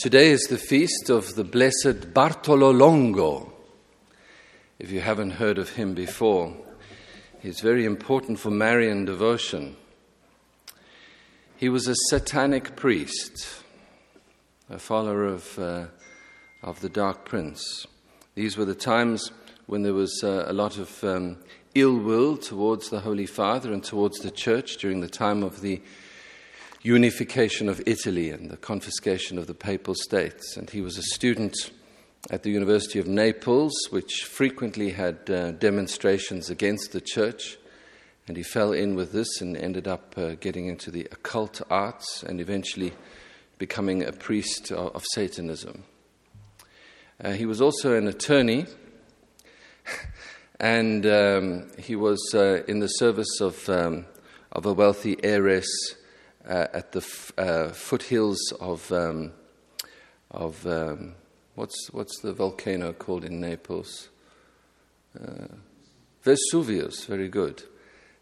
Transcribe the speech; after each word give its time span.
Today 0.00 0.30
is 0.30 0.44
the 0.44 0.56
feast 0.56 1.10
of 1.10 1.34
the 1.34 1.44
blessed 1.44 2.14
Bartolo 2.14 2.70
Longo. 2.70 3.52
If 4.78 4.90
you 4.90 5.02
haven't 5.02 5.32
heard 5.32 5.58
of 5.58 5.68
him 5.68 5.92
before, 5.92 6.56
he's 7.40 7.60
very 7.60 7.84
important 7.84 8.38
for 8.38 8.50
Marian 8.50 9.04
devotion. 9.04 9.76
He 11.54 11.68
was 11.68 11.86
a 11.86 11.94
satanic 12.08 12.76
priest, 12.76 13.62
a 14.70 14.78
follower 14.78 15.26
of, 15.26 15.58
uh, 15.58 15.88
of 16.62 16.80
the 16.80 16.88
Dark 16.88 17.26
Prince. 17.26 17.86
These 18.34 18.56
were 18.56 18.64
the 18.64 18.74
times 18.74 19.30
when 19.66 19.82
there 19.82 19.92
was 19.92 20.22
uh, 20.24 20.46
a 20.46 20.54
lot 20.54 20.78
of 20.78 21.04
um, 21.04 21.36
ill 21.74 21.98
will 21.98 22.38
towards 22.38 22.88
the 22.88 23.00
Holy 23.00 23.26
Father 23.26 23.70
and 23.70 23.84
towards 23.84 24.20
the 24.20 24.30
Church 24.30 24.78
during 24.78 25.00
the 25.00 25.10
time 25.10 25.42
of 25.42 25.60
the 25.60 25.82
unification 26.82 27.68
of 27.68 27.82
Italy 27.86 28.30
and 28.30 28.50
the 28.50 28.56
confiscation 28.56 29.38
of 29.38 29.46
the 29.46 29.54
Papal 29.54 29.94
States. 29.94 30.56
And 30.56 30.70
he 30.70 30.80
was 30.80 30.96
a 30.96 31.02
student 31.02 31.70
at 32.30 32.42
the 32.42 32.50
University 32.50 32.98
of 32.98 33.06
Naples, 33.06 33.72
which 33.90 34.24
frequently 34.24 34.90
had 34.90 35.28
uh, 35.28 35.52
demonstrations 35.52 36.48
against 36.48 36.92
the 36.92 37.00
Church. 37.00 37.58
And 38.26 38.36
he 38.36 38.42
fell 38.42 38.72
in 38.72 38.94
with 38.94 39.12
this 39.12 39.40
and 39.40 39.56
ended 39.56 39.88
up 39.88 40.14
uh, 40.16 40.36
getting 40.36 40.66
into 40.66 40.90
the 40.90 41.06
occult 41.12 41.60
arts 41.68 42.22
and 42.22 42.40
eventually 42.40 42.92
becoming 43.58 44.02
a 44.02 44.12
priest 44.12 44.70
of, 44.70 44.94
of 44.94 45.04
Satanism. 45.12 45.84
Uh, 47.22 47.32
he 47.32 47.44
was 47.44 47.60
also 47.60 47.96
an 47.96 48.08
attorney, 48.08 48.64
and 50.60 51.04
um, 51.04 51.70
he 51.78 51.94
was 51.94 52.18
uh, 52.34 52.62
in 52.66 52.78
the 52.78 52.86
service 52.86 53.40
of, 53.42 53.68
um, 53.68 54.06
of 54.52 54.64
a 54.64 54.72
wealthy 54.72 55.22
heiress 55.22 55.68
uh, 56.48 56.66
at 56.72 56.92
the 56.92 57.00
f- 57.00 57.32
uh, 57.38 57.68
foothills 57.68 58.38
of, 58.60 58.90
um, 58.92 59.32
of 60.30 60.66
um, 60.66 61.14
what's, 61.54 61.90
what's 61.92 62.20
the 62.20 62.32
volcano 62.32 62.92
called 62.92 63.24
in 63.24 63.40
Naples? 63.40 64.08
Uh, 65.20 65.46
Vesuvius, 66.22 67.04
very 67.04 67.28
good. 67.28 67.62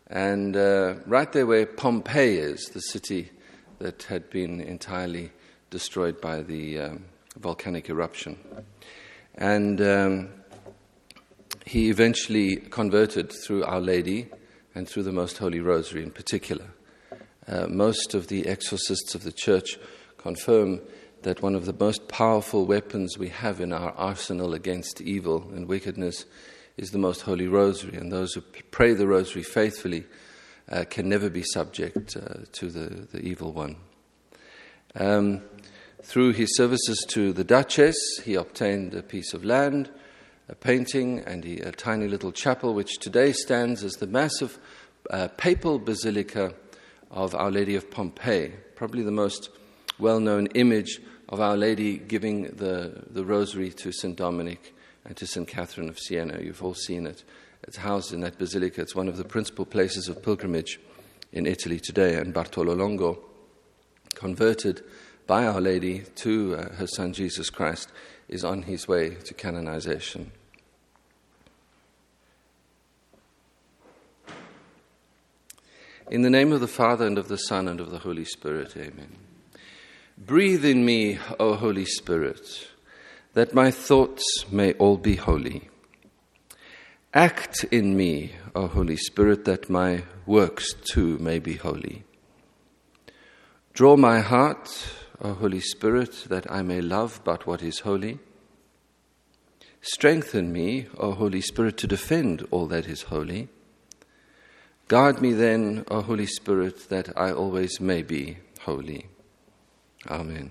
And 0.06 0.56
uh, 0.56 0.94
right 1.06 1.30
there 1.33 1.47
where 1.47 1.66
Pompeii 1.66 2.38
is, 2.38 2.64
the 2.66 2.80
city 2.80 3.30
that 3.78 4.05
had 4.05 4.30
been 4.30 4.60
entirely 4.60 5.30
destroyed 5.70 6.20
by 6.20 6.42
the 6.42 6.78
um, 6.78 7.05
volcanic 7.38 7.91
eruption. 7.91 8.38
And 9.34 9.80
um, 9.80 10.30
he 11.64 11.91
eventually 11.91 12.56
converted 12.56 13.30
through 13.30 13.64
Our 13.64 13.80
Lady 13.80 14.28
and 14.75 14.88
through 14.88 15.03
the 15.03 15.12
Most 15.12 15.38
Holy 15.38 15.60
Rosary 15.60 16.03
in 16.03 16.10
particular. 16.10 16.66
Uh, 17.48 17.66
most 17.66 18.12
of 18.12 18.27
the 18.27 18.46
exorcists 18.46 19.14
of 19.14 19.22
the 19.22 19.32
church 19.32 19.78
confirm 20.18 20.80
that 21.22 21.41
one 21.42 21.54
of 21.54 21.64
the 21.64 21.72
most 21.72 22.06
powerful 22.06 22.66
weapons 22.66 23.16
we 23.16 23.28
have 23.28 23.60
in 23.60 23.72
our 23.72 23.92
arsenal 23.92 24.52
against 24.52 25.00
evil 25.00 25.50
and 25.54 25.66
wickedness 25.66 26.26
is 26.76 26.91
the 26.91 26.98
Most 26.98 27.22
Holy 27.22 27.48
Rosary, 27.48 27.96
and 27.96 28.12
those 28.12 28.34
who 28.34 28.42
pray 28.70 28.92
the 28.92 29.06
Rosary 29.06 29.42
faithfully 29.42 30.04
uh, 30.70 30.84
can 30.91 31.08
never 31.08 31.30
be 31.30 31.42
subject 31.42 32.16
uh, 32.16 32.44
to 32.52 32.69
the, 32.69 33.06
the 33.12 33.20
evil 33.20 33.52
one. 33.52 33.76
Um, 34.94 35.41
through 36.02 36.32
his 36.32 36.54
services 36.54 37.04
to 37.08 37.32
the 37.32 37.44
Duchess, 37.44 38.20
he 38.24 38.34
obtained 38.34 38.94
a 38.94 39.02
piece 39.02 39.32
of 39.32 39.44
land, 39.44 39.91
a 40.48 40.54
painting, 40.54 41.20
and 41.20 41.44
he, 41.44 41.58
a 41.60 41.72
tiny 41.72 42.08
little 42.08 42.30
chapel, 42.30 42.74
which 42.74 42.98
today 42.98 43.32
stands 43.32 43.82
as 43.82 43.94
the 43.94 44.06
massive 44.06 44.58
uh, 45.10 45.28
papal 45.36 45.78
basilica 45.78 46.54
of 47.10 47.34
Our 47.34 47.50
Lady 47.50 47.74
of 47.74 47.90
Pompeii, 47.90 48.52
probably 48.74 49.02
the 49.02 49.10
most 49.10 49.50
well 49.98 50.20
known 50.20 50.46
image 50.48 51.00
of 51.28 51.40
Our 51.40 51.56
Lady 51.56 51.98
giving 51.98 52.44
the, 52.44 53.04
the 53.10 53.24
rosary 53.24 53.70
to 53.70 53.92
St. 53.92 54.16
Dominic 54.16 54.74
and 55.04 55.16
to 55.16 55.26
St. 55.26 55.46
Catherine 55.46 55.88
of 55.88 55.98
Siena. 55.98 56.40
You've 56.40 56.62
all 56.62 56.74
seen 56.74 57.06
it. 57.06 57.24
It's 57.64 57.78
housed 57.78 58.12
in 58.12 58.20
that 58.20 58.38
basilica. 58.38 58.80
It's 58.80 58.94
one 58.94 59.08
of 59.08 59.16
the 59.16 59.24
principal 59.24 59.64
places 59.64 60.08
of 60.08 60.22
pilgrimage 60.22 60.80
in 61.32 61.47
Italy 61.47 61.80
today. 61.80 62.14
And 62.14 62.32
Bartolo 62.32 62.74
Longo, 62.74 63.18
converted 64.14 64.82
by 65.26 65.47
Our 65.47 65.60
Lady 65.60 66.04
to 66.16 66.56
uh, 66.56 66.72
her 66.76 66.86
son 66.86 67.12
Jesus 67.12 67.50
Christ, 67.50 67.91
is 68.28 68.44
on 68.44 68.62
his 68.62 68.86
way 68.88 69.10
to 69.10 69.34
canonization. 69.34 70.32
In 76.10 76.22
the 76.22 76.30
name 76.30 76.52
of 76.52 76.60
the 76.60 76.69
Father, 76.69 77.06
and 77.06 77.19
of 77.19 77.28
the 77.28 77.36
Son, 77.36 77.69
and 77.69 77.80
of 77.80 77.91
the 77.91 77.98
Holy 77.98 78.24
Spirit, 78.24 78.74
amen. 78.78 79.14
Breathe 80.16 80.64
in 80.64 80.82
me, 80.82 81.19
O 81.38 81.52
Holy 81.52 81.84
Spirit, 81.84 82.69
that 83.34 83.52
my 83.52 83.70
thoughts 83.70 84.47
may 84.50 84.72
all 84.74 84.97
be 84.97 85.16
holy. 85.16 85.68
Act 87.12 87.64
in 87.64 87.94
me, 87.94 88.32
O 88.54 88.68
Holy 88.68 88.97
Spirit, 88.97 89.44
that 89.44 89.68
my 89.68 90.02
works 90.24 90.72
too 90.72 91.18
may 91.18 91.38
be 91.38 91.56
holy. 91.56 92.04
Draw 93.74 93.98
my 93.98 94.20
heart, 94.20 94.88
O 95.20 95.34
Holy 95.34 95.60
Spirit, 95.60 96.24
that 96.30 96.50
I 96.50 96.62
may 96.62 96.80
love 96.80 97.20
but 97.22 97.47
what 97.47 97.62
is 97.62 97.80
holy. 97.80 98.18
Strengthen 99.82 100.52
me, 100.52 100.86
O 100.97 101.12
Holy 101.12 101.42
Spirit, 101.42 101.76
to 101.76 101.86
defend 101.86 102.47
all 102.50 102.66
that 102.68 102.86
is 102.86 103.02
holy. 103.02 103.50
Guard 104.88 105.21
me 105.21 105.34
then, 105.34 105.84
O 105.91 106.00
Holy 106.00 106.25
Spirit, 106.25 106.88
that 106.88 107.10
I 107.15 107.31
always 107.31 107.78
may 107.78 108.03
be 108.03 108.38
holy. 108.62 109.06
Amen. 110.09 110.50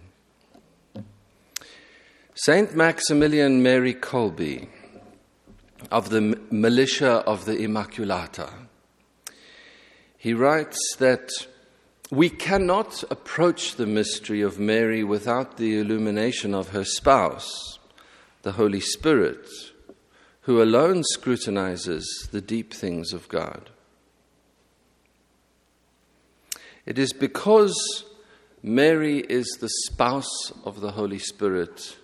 Saint 2.35 2.75
Maximilian 2.75 3.63
Mary 3.63 3.95
Kolbe 3.95 4.67
of 5.89 6.11
the 6.11 6.39
militia 6.51 7.23
of 7.25 7.45
the 7.45 7.55
Immaculata. 7.55 8.51
He 10.19 10.35
writes 10.35 10.77
that 10.99 11.31
we 12.11 12.29
cannot 12.29 13.03
approach 13.09 13.73
the 13.73 13.87
mystery 13.87 14.41
of 14.41 14.59
Mary 14.59 15.03
without 15.03 15.57
the 15.57 15.79
illumination 15.79 16.53
of 16.53 16.69
her 16.69 16.83
spouse, 16.83 17.79
the 18.43 18.51
Holy 18.51 18.81
Spirit, 18.81 19.47
who 20.41 20.61
alone 20.61 21.03
scrutinizes 21.03 22.29
the 22.31 22.41
deep 22.41 22.71
things 22.71 23.13
of 23.13 23.27
God. 23.29 23.71
It 26.87 26.97
is 26.97 27.11
because 27.11 28.05
Mary 28.63 29.19
is 29.19 29.45
the 29.59 29.69
spouse 29.85 30.53
of 30.63 30.79
the 30.79 30.93
Holy 30.93 31.19
Spirit 31.19 31.97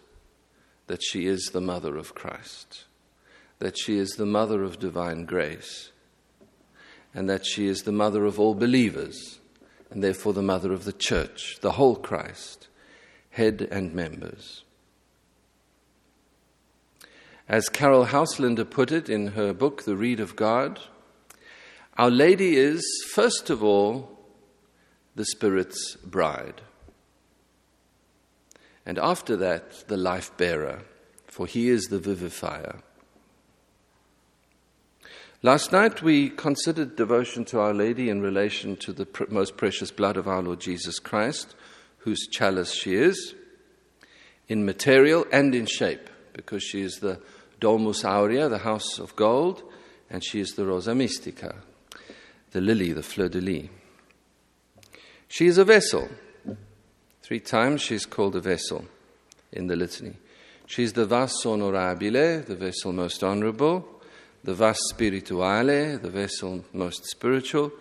that 0.87 1.01
she 1.01 1.25
is 1.25 1.51
the 1.53 1.61
mother 1.61 1.95
of 1.95 2.13
Christ, 2.13 2.83
that 3.59 3.77
she 3.77 3.97
is 3.97 4.09
the 4.11 4.25
mother 4.25 4.61
of 4.61 4.79
divine 4.79 5.23
grace, 5.23 5.91
and 7.13 7.29
that 7.29 7.45
she 7.45 7.65
is 7.65 7.83
the 7.83 7.93
mother 7.93 8.25
of 8.25 8.37
all 8.37 8.55
believers, 8.55 9.39
and 9.89 10.03
therefore 10.03 10.33
the 10.33 10.41
mother 10.41 10.73
of 10.73 10.83
the 10.83 10.91
church, 10.91 11.59
the 11.61 11.71
whole 11.71 11.95
Christ, 11.95 12.67
head 13.29 13.65
and 13.71 13.93
members. 13.93 14.65
As 17.47 17.69
Caryll 17.69 18.07
Houselander 18.07 18.69
put 18.69 18.91
it 18.91 19.09
in 19.09 19.27
her 19.27 19.53
book, 19.53 19.83
The 19.83 19.95
Reed 19.95 20.19
of 20.19 20.35
God, 20.35 20.81
Our 21.97 22.11
Lady 22.11 22.57
is, 22.57 22.83
first 23.13 23.49
of 23.49 23.63
all, 23.63 24.12
the 25.15 25.25
Spirit's 25.25 25.95
bride. 25.97 26.61
And 28.85 28.99
after 28.99 29.37
that, 29.37 29.87
the 29.87 29.97
life 29.97 30.35
bearer, 30.37 30.81
for 31.27 31.45
he 31.45 31.69
is 31.69 31.85
the 31.85 31.99
vivifier. 31.99 32.81
Last 35.41 35.71
night 35.71 36.01
we 36.01 36.29
considered 36.29 36.95
devotion 36.95 37.43
to 37.45 37.59
Our 37.59 37.73
Lady 37.73 38.09
in 38.09 38.21
relation 38.21 38.77
to 38.77 38.93
the 38.93 39.05
pr- 39.05 39.25
most 39.29 39.57
precious 39.57 39.91
blood 39.91 40.15
of 40.15 40.27
our 40.27 40.41
Lord 40.41 40.61
Jesus 40.61 40.99
Christ, 40.99 41.53
whose 41.99 42.27
chalice 42.27 42.73
she 42.73 42.95
is, 42.95 43.35
in 44.47 44.65
material 44.65 45.25
and 45.31 45.53
in 45.53 45.65
shape, 45.65 46.09
because 46.31 46.63
she 46.63 46.81
is 46.81 46.99
the 46.99 47.19
Domus 47.59 48.05
Aurea, 48.05 48.49
the 48.49 48.59
house 48.59 48.99
of 48.99 49.15
gold, 49.15 49.63
and 50.09 50.23
she 50.23 50.39
is 50.39 50.51
the 50.51 50.65
Rosa 50.65 50.95
Mystica, 50.95 51.55
the 52.51 52.61
lily, 52.61 52.93
the 52.93 53.03
fleur 53.03 53.29
de 53.29 53.41
lis. 53.41 53.69
She 55.33 55.47
is 55.47 55.57
a 55.57 55.65
vessel. 55.65 56.09
Three 57.23 57.39
times 57.39 57.81
she's 57.81 58.05
called 58.05 58.35
a 58.35 58.39
vessel 58.39 58.85
in 59.51 59.65
the 59.65 59.75
litany. 59.75 60.17
She's 60.67 60.93
the 60.93 61.07
vas 61.07 61.33
honorabile, 61.43 62.45
the 62.45 62.55
vessel 62.55 62.93
most 62.93 63.23
honorable, 63.23 63.83
the 64.43 64.53
vas 64.53 64.77
spirituale, 64.93 65.99
the 65.99 66.11
vessel 66.11 66.63
most 66.71 67.03
spiritual, 67.05 67.71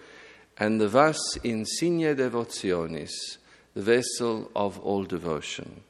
and 0.57 0.81
the 0.81 0.89
vas 0.89 1.21
insigne 1.45 2.17
devotionis, 2.17 3.37
the 3.75 3.83
vessel 3.83 4.51
of 4.57 4.79
all 4.79 5.05
devotion. 5.05 5.83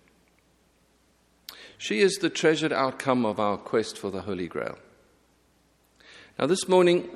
She 1.78 2.00
is 2.00 2.16
the 2.16 2.30
treasured 2.30 2.72
outcome 2.72 3.24
of 3.24 3.38
our 3.38 3.56
quest 3.56 3.96
for 3.96 4.10
the 4.10 4.22
Holy 4.22 4.48
Grail. 4.48 4.78
Now, 6.40 6.46
this 6.46 6.66
morning, 6.66 7.08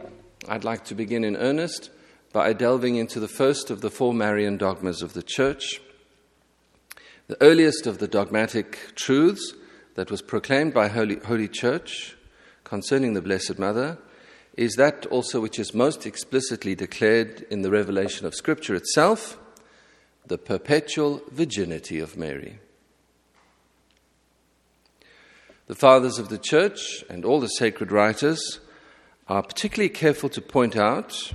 I'd 0.48 0.62
like 0.62 0.84
to 0.84 0.94
begin 0.94 1.24
in 1.24 1.36
earnest 1.36 1.90
by 2.36 2.52
delving 2.52 2.96
into 2.96 3.18
the 3.18 3.28
first 3.28 3.70
of 3.70 3.80
the 3.80 3.88
four 3.88 4.12
Marian 4.12 4.58
dogmas 4.58 5.00
of 5.00 5.14
the 5.14 5.22
Church 5.22 5.80
The 7.28 7.42
earliest 7.42 7.86
of 7.86 7.96
the 7.96 8.06
dogmatic 8.06 8.92
truths 8.94 9.54
that 9.94 10.10
was 10.10 10.20
proclaimed 10.20 10.74
by 10.74 10.88
Holy, 10.88 11.16
Holy 11.16 11.48
Church 11.48 12.14
concerning 12.62 13.14
the 13.14 13.22
Blessed 13.22 13.58
Mother 13.58 13.96
is 14.54 14.74
that 14.74 15.06
also 15.06 15.40
which 15.40 15.58
is 15.58 15.72
most 15.72 16.04
explicitly 16.04 16.74
declared 16.74 17.46
in 17.50 17.62
the 17.62 17.70
revelation 17.70 18.26
of 18.26 18.34
Scripture 18.34 18.74
itself 18.74 19.38
the 20.26 20.36
perpetual 20.36 21.22
virginity 21.30 22.00
of 22.00 22.18
Mary. 22.18 22.58
The 25.68 25.74
fathers 25.74 26.18
of 26.18 26.28
the 26.28 26.36
church 26.36 27.02
and 27.08 27.24
all 27.24 27.40
the 27.40 27.48
sacred 27.48 27.90
writers 27.90 28.60
are 29.26 29.42
particularly 29.42 29.88
careful 29.88 30.28
to 30.28 30.42
point 30.42 30.76
out 30.76 31.32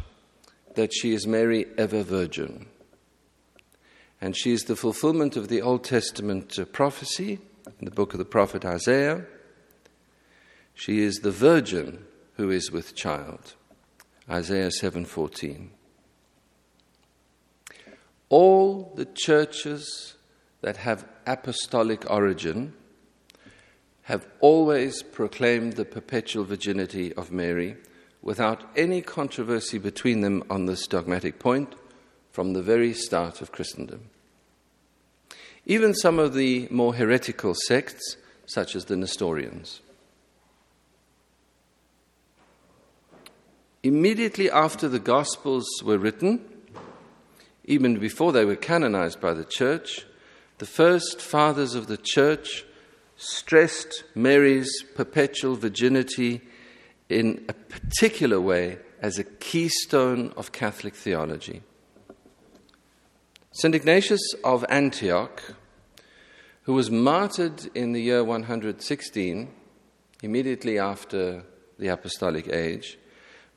that 0.76 0.94
she 0.94 1.14
is 1.14 1.28
Mary 1.28 1.66
ever 1.78 2.04
virgin. 2.04 2.68
And 4.20 4.38
she 4.38 4.54
is 4.54 4.64
the 4.64 4.76
fulfillment 4.76 5.36
of 5.36 5.48
the 5.48 5.62
Old 5.62 5.84
Testament 5.84 6.58
uh, 6.60 6.66
prophecy 6.66 7.40
in 7.80 7.86
the 7.86 7.92
book 7.92 8.14
of 8.14 8.20
the 8.20 8.26
prophet 8.26 8.64
Isaiah. 8.66 9.26
She 10.74 11.00
is 11.00 11.18
the 11.18 11.32
virgin 11.32 12.06
who 12.36 12.50
is 12.50 12.72
with 12.72 12.96
child. 12.96 13.56
Isaiah 14.30 14.72
7:14. 14.72 15.70
All 18.30 18.94
the 18.96 19.06
churches 19.06 20.16
that 20.62 20.78
have 20.78 21.06
apostolic 21.26 22.10
origin 22.10 22.74
have 24.04 24.28
always 24.40 25.04
proclaimed 25.04 25.74
the 25.74 25.86
perpetual 25.86 26.44
virginity 26.44 27.14
of 27.14 27.32
Mary 27.32 27.78
without 28.22 28.64
any 28.76 29.02
controversy 29.02 29.78
between 29.78 30.22
them 30.22 30.44
on 30.50 30.66
this 30.66 30.88
dogmatic 30.88 31.40
point 31.40 31.74
from 32.32 32.54
the 32.54 32.62
very 32.62 32.94
start 32.94 33.42
of 33.42 33.52
Christendom. 33.52 34.10
Even 35.66 35.94
some 35.94 36.20
of 36.20 36.34
the 36.34 36.68
more 36.72 36.96
heretical 36.96 37.54
sects, 37.68 38.18
such 38.46 38.76
as 38.76 38.86
the 38.86 38.96
Nestorians. 38.96 39.82
Immediately 43.84 44.52
after 44.52 44.88
the 44.88 45.00
Gospels 45.00 45.66
were 45.84 45.98
written, 45.98 46.46
even 47.66 47.98
before 47.98 48.32
they 48.32 48.46
were 48.46 48.56
canonized 48.56 49.20
by 49.20 49.34
the 49.34 49.46
Church, 49.46 50.06
the 50.60 50.66
first 50.66 51.22
fathers 51.22 51.74
of 51.74 51.88
the 51.88 51.98
Church 51.98 52.66
stressed 53.16 54.04
Mary's 54.14 54.84
perpetual 54.96 55.56
virginity 55.56 56.42
in 57.12 57.44
a 57.50 57.54
particular 57.54 58.40
way 58.40 58.78
as 59.02 59.18
a 59.20 59.24
keystone 59.24 60.32
of 60.38 60.52
Catholic 60.52 60.96
theology. 60.96 61.62
St. 63.52 63.76
Ignatius 63.76 64.22
of 64.44 64.64
Antioch, 64.70 65.56
who 66.64 66.74
was 66.74 66.90
martyred 66.90 67.70
in 67.76 67.92
the 67.92 68.02
year 68.02 68.24
116, 68.24 69.52
immediately 70.24 70.80
after 70.80 71.44
the 71.78 71.88
Apostolic 71.88 72.48
Age, 72.48 72.98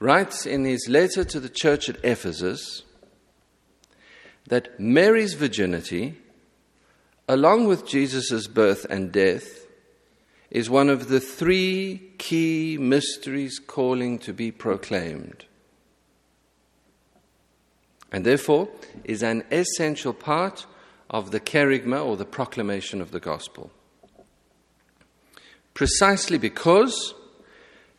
writes 0.01 0.47
in 0.47 0.65
his 0.65 0.89
letter 0.89 1.23
to 1.25 1.39
the 1.39 1.49
church 1.49 1.89
at 1.89 2.05
Ephesus 2.05 2.83
that 4.49 4.81
Mary's 4.81 5.35
virginity, 5.35 6.19
along 7.29 7.67
with 7.67 7.87
Jesus' 7.87 8.47
birth 8.47 8.85
and 8.91 9.13
death, 9.13 9.64
is 10.51 10.71
one 10.71 10.89
of 10.89 11.09
the 11.09 11.21
three 11.21 12.13
key 12.19 12.77
mysteries 12.79 13.59
calling 13.59 14.19
to 14.21 14.33
be 14.33 14.51
proclaimed, 14.51 15.45
and 18.13 18.25
therefore 18.25 18.69
is 19.05 19.23
an 19.23 19.45
essential 19.51 20.13
part 20.13 20.67
of 21.11 21.31
the 21.31 21.41
kerygma 21.41 22.05
or 22.05 22.17
the 22.17 22.25
proclamation 22.25 23.01
of 23.01 23.11
the 23.11 23.21
gospel. 23.21 23.71
Precisely 25.75 26.39
because 26.39 27.15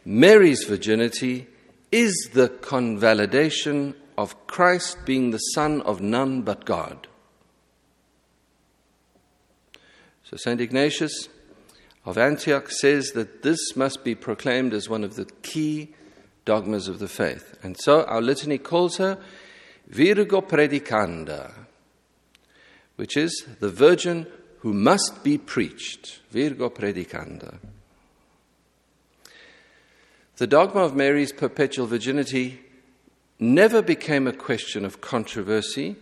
Mary's 0.05 0.63
virginity 0.63 1.47
is 1.91 2.29
the 2.33 2.47
convalidation 2.47 3.95
of 4.17 4.47
Christ 4.47 4.97
being 5.05 5.31
the 5.31 5.37
Son 5.37 5.81
of 5.81 6.01
none 6.01 6.41
but 6.41 6.65
God. 6.65 7.07
So, 10.23 10.37
St. 10.37 10.59
Ignatius 10.61 11.29
of 12.05 12.17
Antioch 12.19 12.69
says 12.69 13.11
that 13.11 13.41
this 13.41 13.75
must 13.75 14.03
be 14.03 14.13
proclaimed 14.13 14.73
as 14.73 14.87
one 14.87 15.03
of 15.03 15.15
the 15.15 15.25
key 15.41 15.93
dogmas 16.45 16.87
of 16.87 16.99
the 16.99 17.07
faith. 17.07 17.57
And 17.63 17.75
so 17.79 18.03
our 18.03 18.21
litany 18.21 18.59
calls 18.59 18.97
her 18.97 19.17
Virgo 19.87 20.41
Predicanda, 20.41 21.51
which 22.95 23.17
is 23.17 23.45
the 23.59 23.69
Virgin 23.69 24.27
who 24.59 24.73
must 24.73 25.23
be 25.23 25.37
preached. 25.37 26.21
Virgo 26.29 26.69
Predicanda. 26.69 27.57
The 30.37 30.47
dogma 30.47 30.81
of 30.81 30.95
Mary's 30.95 31.31
perpetual 31.31 31.87
virginity 31.87 32.59
never 33.39 33.81
became 33.81 34.27
a 34.27 34.33
question 34.33 34.85
of 34.85 35.01
controversy, 35.01 35.95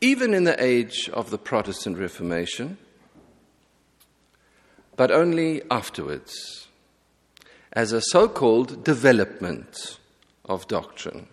even 0.00 0.34
in 0.34 0.44
the 0.44 0.62
age 0.62 1.08
of 1.10 1.30
the 1.30 1.38
Protestant 1.38 1.96
Reformation 1.96 2.76
but 4.96 5.10
only 5.10 5.62
afterwards, 5.70 6.68
as 7.72 7.92
a 7.92 8.00
so 8.00 8.28
called 8.28 8.84
development 8.84 9.98
of 10.44 10.68
doctrine, 10.68 11.26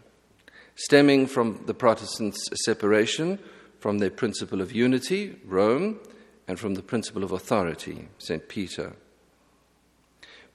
stemming 0.75 1.27
from 1.27 1.63
the 1.65 1.73
Protestants' 1.73 2.49
separation 2.65 3.37
from 3.79 3.97
their 3.97 4.11
principle 4.11 4.61
of 4.61 4.71
unity, 4.71 5.35
Rome, 5.45 5.99
and 6.47 6.59
from 6.59 6.75
the 6.75 6.83
principle 6.83 7.23
of 7.23 7.31
authority, 7.31 8.07
St. 8.19 8.47
Peter. 8.47 8.93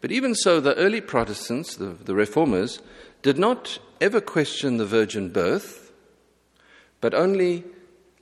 But 0.01 0.13
even 0.13 0.35
so, 0.35 0.61
the 0.61 0.77
early 0.77 1.01
Protestants, 1.01 1.77
the, 1.77 1.87
the 1.87 2.15
reformers, 2.15 2.81
did 3.23 3.39
not 3.39 3.79
ever 4.01 4.21
question 4.21 4.77
the 4.77 4.87
virgin 4.87 5.31
birth, 5.31 5.91
but 7.01 7.15
only 7.15 7.65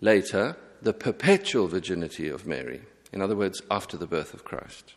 later 0.01 0.57
the 0.81 0.93
perpetual 0.93 1.69
virginity 1.69 2.29
of 2.29 2.47
Mary. 2.47 2.83
In 3.15 3.23
other 3.23 3.37
words, 3.37 3.63
after 3.71 3.97
the 3.97 4.09
birth 4.09 4.35
of 4.35 4.45
Christ. 4.45 4.95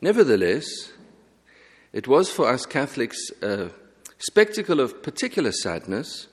Nevertheless, 0.00 0.90
it 1.92 2.08
was 2.08 2.30
for 2.30 2.48
us 2.48 2.64
Catholics 2.64 3.18
a 3.42 3.68
spectacle 4.16 4.80
of 4.80 5.02
particular 5.02 5.52
sadness 5.52 6.28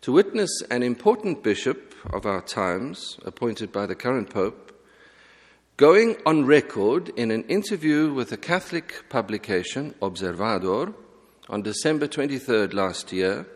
to 0.00 0.12
witness 0.12 0.62
an 0.70 0.82
important 0.82 1.42
bishop 1.42 1.94
of 2.10 2.24
our 2.24 2.40
times, 2.40 3.18
appointed 3.26 3.70
by 3.70 3.84
the 3.84 3.94
current 3.94 4.30
Pope, 4.30 4.72
going 5.76 6.16
on 6.24 6.46
record 6.46 7.10
in 7.10 7.30
an 7.30 7.44
interview 7.44 8.14
with 8.14 8.32
a 8.32 8.38
Catholic 8.38 9.04
publication, 9.10 9.94
Observador, 10.00 10.94
on 11.50 11.60
December 11.60 12.08
23rd 12.08 12.72
last 12.72 13.12
year, 13.12 13.46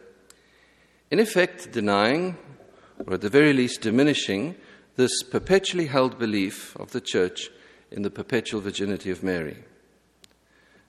in 1.11 1.19
effect 1.19 1.73
denying 1.73 2.37
or 3.07 3.14
at 3.14 3.21
the 3.21 3.28
very 3.28 3.52
least 3.52 3.81
diminishing, 3.81 4.57
this 4.97 5.23
perpetually 5.23 5.87
held 5.87 6.19
belief 6.19 6.76
of 6.76 6.90
the 6.93 7.00
Church 7.00 7.50
in 7.90 8.02
the 8.02 8.11
perpetual 8.11 8.61
virginity 8.61 9.11
of 9.11 9.23
Mary. 9.23 9.57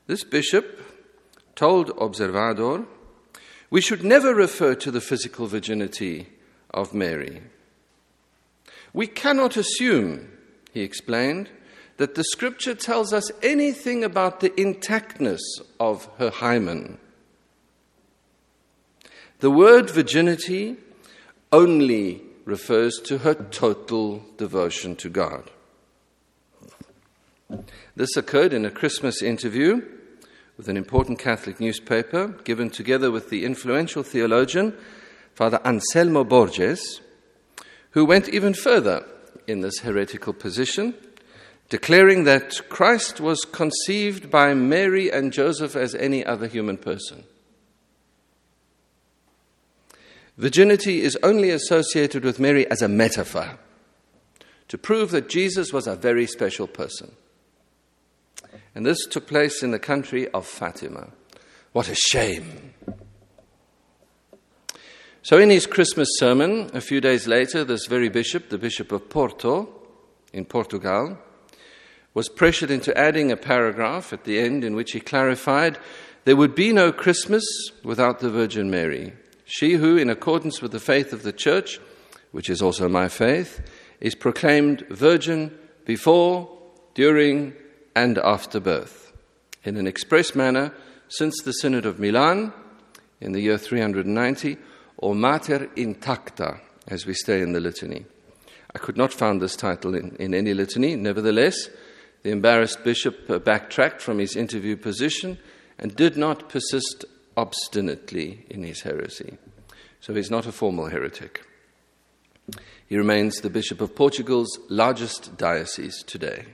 This 0.08 0.24
bishop 0.24 0.82
told 1.56 1.90
Observador, 1.98 2.86
we 3.70 3.82
should 3.82 4.04
never 4.04 4.34
refer 4.34 4.74
to 4.76 4.92
the 4.92 5.02
physical 5.02 5.46
virginity 5.46 6.28
of 6.72 6.94
Mary. 6.94 7.44
We 8.94 9.08
cannot 9.08 9.56
assume, 9.56 10.32
he 10.74 10.82
explained, 10.82 11.50
that 11.98 12.16
the 12.16 12.24
scripture 12.24 12.74
tells 12.74 13.14
us 13.14 13.32
anything 13.44 14.04
about 14.04 14.40
the 14.40 14.50
intactness 14.52 15.42
of 15.80 16.10
her 16.18 16.30
hymen. 16.30 16.98
The 19.40 19.52
word 19.52 19.90
virginity 19.90 20.78
only 21.52 22.22
refers 22.46 22.98
to 23.06 23.20
her 23.20 23.34
total 23.34 24.24
devotion 24.38 24.96
to 24.98 25.10
God. 25.10 25.50
This 27.96 28.16
occurred 28.16 28.54
in 28.54 28.66
a 28.66 28.72
Christmas 28.72 29.22
interview 29.22 29.82
with 30.58 30.68
an 30.68 30.78
important 30.78 31.20
Catholic 31.20 31.60
newspaper 31.60 32.28
given 32.44 32.70
together 32.70 33.10
with 33.12 33.30
the 33.30 33.46
influential 33.46 34.04
theologian 34.04 34.76
Father 35.34 35.62
Anselmo 35.64 36.24
Borges, 36.24 37.02
who 37.92 38.06
went 38.06 38.28
even 38.28 38.54
further 38.54 39.06
in 39.48 39.62
this 39.62 39.80
heretical 39.80 40.34
position, 40.34 40.94
declaring 41.70 42.26
that 42.26 42.68
Christ 42.70 43.22
was 43.22 43.46
conceived 43.52 44.30
by 44.30 44.54
Mary 44.54 45.10
and 45.10 45.32
Joseph 45.32 45.76
as 45.76 45.96
any 45.96 46.26
other 46.26 46.48
human 46.48 46.78
person. 46.78 47.24
Virginity 50.40 51.02
is 51.02 51.18
only 51.22 51.50
associated 51.50 52.24
with 52.24 52.40
Mary 52.40 52.66
as 52.72 52.82
a 52.82 52.88
metaphor 52.88 53.60
to 54.70 54.78
prove 54.78 55.12
that 55.12 55.28
Jesus 55.28 55.74
was 55.74 55.86
a 55.86 55.98
very 55.98 56.26
special 56.26 56.66
person. 56.66 57.12
And 58.74 58.86
this 58.86 59.06
took 59.06 59.28
place 59.28 59.62
in 59.62 59.72
the 59.72 59.80
country 59.80 60.30
of 60.30 60.48
Fatima. 60.48 61.10
What 61.74 61.90
a 61.90 61.96
shame! 61.96 62.74
So, 65.24 65.38
in 65.38 65.50
his 65.50 65.66
Christmas 65.66 66.08
sermon, 66.14 66.72
a 66.74 66.80
few 66.80 67.02
days 67.02 67.28
later, 67.28 67.66
this 67.66 67.88
very 67.88 68.08
bishop, 68.08 68.48
the 68.48 68.58
Bishop 68.58 68.94
of 68.94 69.10
Porto 69.10 69.68
in 70.32 70.46
Portugal, 70.46 71.18
was 72.14 72.30
pressured 72.30 72.72
into 72.72 72.98
adding 72.98 73.30
a 73.30 73.36
paragraph 73.36 74.14
at 74.14 74.24
the 74.24 74.40
end 74.40 74.64
in 74.64 74.74
which 74.74 74.94
he 74.94 75.02
clarified 75.02 75.78
there 76.24 76.38
would 76.38 76.56
be 76.56 76.72
no 76.72 76.94
Christmas 76.94 77.44
without 77.84 78.20
the 78.20 78.30
Virgin 78.30 78.72
Mary. 78.72 79.12
She 79.50 79.74
who, 79.74 79.98
in 79.98 80.12
accordance 80.12 80.62
with 80.62 80.72
the 80.72 80.80
faith 80.80 81.12
of 81.12 81.24
the 81.24 81.34
Church, 81.34 81.80
which 82.32 82.52
is 82.52 82.62
also 82.62 82.88
my 82.88 83.08
faith, 83.08 83.62
is 84.00 84.14
proclaimed 84.14 84.86
virgin 84.92 85.58
before, 85.86 86.56
during, 86.94 87.56
and 87.96 88.20
after 88.20 88.60
birth, 88.60 89.12
in 89.64 89.76
an 89.76 89.88
express 89.88 90.36
manner 90.36 90.72
since 91.08 91.42
the 91.42 91.52
Synod 91.52 91.88
of 91.88 92.00
Milan 92.00 92.54
in 93.22 93.32
the 93.32 93.42
year 93.42 93.58
390, 93.58 94.56
or 94.98 95.16
Mater 95.16 95.68
Intacta, 95.76 96.60
as 96.88 97.08
we 97.08 97.16
say 97.16 97.42
in 97.42 97.54
the 97.54 97.60
litany. 97.60 98.06
I 98.76 98.78
could 98.78 98.98
not 98.98 99.12
find 99.12 99.42
this 99.42 99.56
title 99.56 99.96
in, 99.96 100.16
in 100.18 100.36
any 100.36 100.54
litany. 100.54 100.96
Nevertheless, 100.96 101.70
the 102.22 102.30
embarrassed 102.30 102.84
bishop 102.84 103.44
backtracked 103.44 104.00
from 104.00 104.20
his 104.20 104.36
interview 104.36 104.78
position 104.78 105.40
and 105.80 105.96
did 105.96 106.18
not 106.18 106.50
persist 106.50 107.06
obstinately 107.40 108.46
in 108.50 108.64
his 108.64 108.82
heresy. 108.82 109.38
So 110.02 110.14
he's 110.14 110.30
not 110.30 110.46
a 110.46 110.52
formal 110.52 110.88
heretic. 110.88 111.42
He 112.86 112.98
remains 112.98 113.40
the 113.40 113.50
Bishop 113.50 113.80
of 113.80 113.96
Portugal's 113.96 114.60
largest 114.68 115.38
diocese 115.38 116.04
today. 116.04 116.46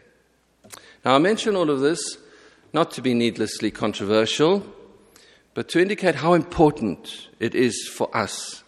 Now, 1.04 1.16
I 1.16 1.18
mention 1.18 1.56
all 1.56 1.72
of 1.72 1.80
this 1.80 2.18
not 2.72 2.92
to 2.92 3.02
be 3.02 3.16
needlessly 3.16 3.72
controversial, 3.72 4.64
but 5.56 5.70
to 5.70 5.82
indicate 5.82 6.16
how 6.16 6.34
important 6.34 7.30
it 7.40 7.56
is 7.56 7.90
for 7.92 8.16
us 8.16 8.64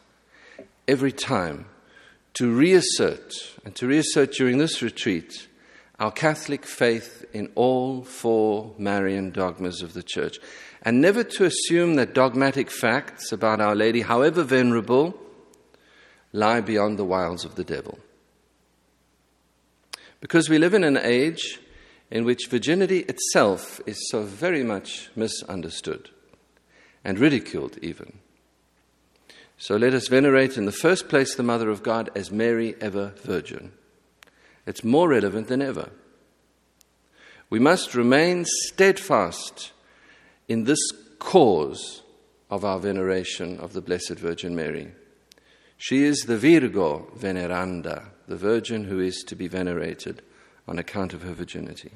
every 0.88 1.12
time 1.12 1.66
to 2.34 2.52
reassert 2.52 3.34
and 3.64 3.76
to 3.76 3.86
reassert 3.86 4.32
during 4.32 4.58
this 4.58 4.82
retreat 4.82 5.48
our 6.00 6.12
Catholic 6.12 6.66
faith 6.66 7.26
in 7.34 7.52
all 7.56 8.04
four 8.04 8.74
Marian 8.78 9.32
dogmas 9.32 9.82
of 9.82 9.94
the 9.94 10.04
Church, 10.04 10.38
and 10.88 11.02
never 11.02 11.22
to 11.22 11.44
assume 11.44 11.96
that 11.96 12.14
dogmatic 12.14 12.72
facts 12.72 13.34
about 13.34 13.60
Our 13.60 13.76
Lady, 13.76 14.00
however 14.00 14.42
venerable, 14.42 15.20
lie 16.32 16.62
beyond 16.62 16.98
the 16.98 17.04
wiles 17.04 17.44
of 17.44 17.56
the 17.56 17.66
devil. 17.66 18.00
Because 20.22 20.48
we 20.48 20.58
live 20.58 20.74
in 20.74 20.86
an 20.86 20.96
age 20.96 21.60
in 22.10 22.24
which 22.24 22.48
virginity 22.48 23.00
itself 23.00 23.82
is 23.86 24.10
so 24.10 24.24
very 24.24 24.64
much 24.64 25.10
misunderstood 25.14 26.10
and 27.04 27.20
ridiculed, 27.20 27.78
even. 27.82 28.20
So 29.58 29.76
let 29.76 29.94
us 29.94 30.08
venerate 30.08 30.58
in 30.58 30.64
the 30.64 30.72
first 30.72 31.10
place 31.10 31.36
the 31.36 31.44
Mother 31.44 31.70
of 31.70 31.84
God 31.84 32.12
as 32.16 32.32
Mary, 32.32 32.78
ever 32.80 33.14
Virgin. 33.24 33.74
It's 34.66 34.86
more 34.86 35.10
relevant 35.10 35.50
than 35.50 35.62
ever. 35.62 35.90
We 37.50 37.60
must 37.60 37.94
remain 37.94 38.46
steadfast 38.46 39.74
in 40.48 40.64
this 40.64 40.80
cause 41.20 42.04
of 42.50 42.64
our 42.64 42.80
veneration 42.80 43.60
of 43.60 43.74
the 43.74 43.82
Blessed 43.82 44.16
Virgin 44.16 44.56
Mary. 44.56 44.94
She 45.78 46.04
is 46.04 46.22
the 46.22 46.38
Virgo 46.38 47.12
veneranda, 47.16 48.12
the 48.28 48.38
Virgin 48.38 48.86
who 48.86 49.00
is 49.00 49.24
to 49.28 49.36
be 49.36 49.48
venerated 49.48 50.22
on 50.68 50.80
account 50.80 51.14
of 51.14 51.24
her 51.24 51.34
virginity. 51.34 51.92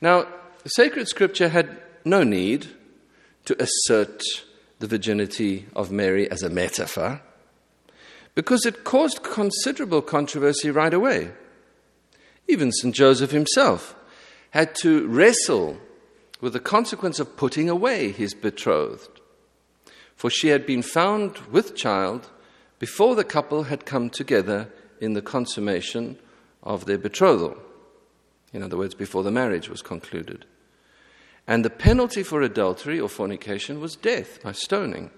Now, 0.00 0.26
the 0.62 0.68
sacred 0.70 1.08
scripture 1.08 1.48
had 1.48 1.80
no 2.04 2.22
need 2.22 2.68
to 3.46 3.56
assert 3.60 4.22
the 4.78 4.86
virginity 4.86 5.66
of 5.74 5.90
Mary 5.90 6.30
as 6.30 6.42
a 6.42 6.50
metaphor 6.50 7.22
because 8.34 8.64
it 8.64 8.84
caused 8.84 9.22
considerable 9.22 10.02
controversy 10.02 10.70
right 10.70 10.94
away. 10.94 11.32
Even 12.46 12.70
St. 12.70 12.94
Joseph 12.94 13.32
himself 13.32 13.96
had 14.50 14.74
to 14.76 15.06
wrestle 15.08 15.78
with 16.40 16.52
the 16.52 16.60
consequence 16.60 17.18
of 17.18 17.36
putting 17.36 17.68
away 17.68 18.12
his 18.12 18.34
betrothed, 18.34 19.20
for 20.14 20.30
she 20.30 20.48
had 20.48 20.66
been 20.66 20.82
found 20.82 21.38
with 21.50 21.76
child 21.76 22.30
before 22.78 23.14
the 23.14 23.24
couple 23.24 23.64
had 23.64 23.84
come 23.84 24.08
together 24.08 24.68
in 25.00 25.14
the 25.14 25.22
consummation 25.22 26.18
of 26.62 26.86
their 26.86 26.98
betrothal. 26.98 27.56
In 28.52 28.62
other 28.62 28.76
words, 28.76 28.94
before 28.94 29.22
the 29.22 29.30
marriage 29.30 29.68
was 29.68 29.82
concluded. 29.82 30.44
And 31.46 31.64
the 31.64 31.70
penalty 31.70 32.22
for 32.22 32.42
adultery 32.42 33.00
or 33.00 33.08
fornication 33.08 33.80
was 33.80 33.96
death 33.96 34.42
by 34.42 34.52
stoning. 34.52 35.10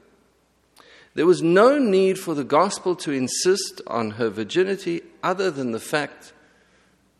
There 1.14 1.26
was 1.26 1.42
no 1.42 1.78
need 1.78 2.18
for 2.18 2.34
the 2.34 2.44
gospel 2.44 2.94
to 2.96 3.10
insist 3.10 3.82
on 3.86 4.12
her 4.12 4.30
virginity 4.30 5.02
other 5.22 5.50
than 5.50 5.72
the 5.72 5.80
fact 5.80 6.32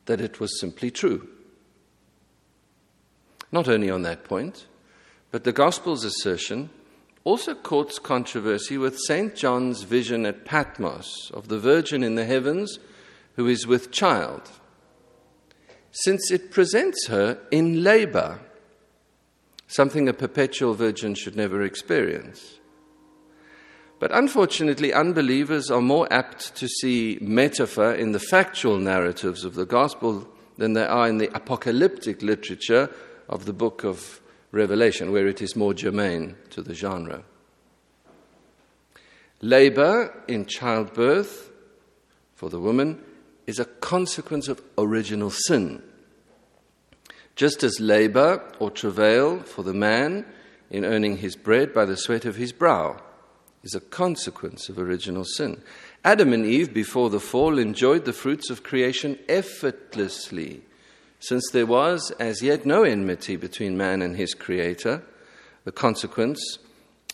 that 0.07 0.21
it 0.21 0.38
was 0.38 0.61
simply 0.61 0.90
true. 0.90 1.28
Not 3.52 3.69
only 3.69 3.90
on 3.90 4.02
that 4.02 4.25
point, 4.25 4.66
but 5.30 5.45
the 5.45 5.52
gospel's 5.52 6.04
assertion 6.04 6.71
also 7.25 7.54
courts 7.54 7.99
controversy 7.99 8.78
with 8.78 8.99
St. 8.99 9.35
John's 9.35 9.83
vision 9.83 10.25
at 10.25 10.45
Patmos 10.45 11.30
of 11.35 11.49
the 11.49 11.59
Virgin 11.59 12.02
in 12.02 12.14
the 12.14 12.25
heavens 12.25 12.78
who 13.37 13.47
is 13.47 13.66
with 13.66 13.90
child, 13.90 14.50
since 15.92 16.30
it 16.30 16.50
presents 16.50 17.09
her 17.09 17.38
in 17.50 17.83
labor, 17.83 18.40
something 19.66 20.09
a 20.09 20.12
perpetual 20.12 20.75
virgin 20.75 21.14
should 21.14 21.37
never 21.37 21.62
experience. 21.62 22.59
But 23.99 24.12
unfortunately, 24.12 24.92
unbelievers 24.92 25.71
are 25.71 25.83
more 25.83 26.11
apt 26.12 26.57
to 26.57 26.69
see 26.69 27.19
metaphor 27.21 27.92
in 27.92 28.12
the 28.12 28.19
factual 28.19 28.78
narratives 28.78 29.45
of 29.45 29.54
the 29.54 29.66
gospel 29.66 30.26
than 30.57 30.73
they 30.73 30.87
are 30.87 31.09
in 31.09 31.19
the 31.19 31.35
apocalyptic 31.37 32.23
literature 32.23 32.88
of 33.30 33.46
the 33.46 33.54
book 33.54 33.84
of 33.84 34.20
Revelation, 34.52 35.12
where 35.12 35.28
it 35.28 35.40
is 35.40 35.56
more 35.56 35.72
germane 35.72 36.37
to 36.50 36.60
the 36.60 36.75
genre. 36.75 37.22
Labor 39.40 40.22
in 40.28 40.44
childbirth 40.44 41.50
for 42.34 42.50
the 42.50 42.60
woman 42.60 43.02
is 43.46 43.58
a 43.58 43.64
consequence 43.64 44.49
of 44.49 44.60
original 44.76 45.30
sin. 45.30 45.82
Just 47.37 47.62
as 47.62 47.80
labor 47.80 48.42
or 48.58 48.70
travail 48.70 49.38
for 49.38 49.62
the 49.62 49.72
man 49.72 50.26
in 50.68 50.84
earning 50.84 51.18
his 51.18 51.37
bread 51.37 51.72
by 51.72 51.84
the 51.84 51.96
sweat 51.96 52.25
of 52.25 52.37
his 52.37 52.52
brow 52.52 53.00
is 53.62 53.75
a 53.75 53.80
consequence 53.80 54.68
of 54.68 54.78
original 54.78 55.25
sin. 55.25 55.62
Adam 56.04 56.32
and 56.32 56.44
Eve, 56.44 56.75
before 56.75 57.10
the 57.10 57.20
fall, 57.20 57.58
enjoyed 57.58 58.04
the 58.04 58.12
fruits 58.12 58.50
of 58.50 58.62
creation 58.62 59.18
effortlessly, 59.28 60.62
since 61.20 61.48
there 61.52 61.66
was 61.66 62.10
as 62.18 62.42
yet 62.42 62.66
no 62.66 62.82
enmity 62.82 63.36
between 63.36 63.76
man 63.76 64.02
and 64.02 64.16
his 64.16 64.34
creator. 64.34 65.02
The 65.64 65.72
consequence, 65.72 66.58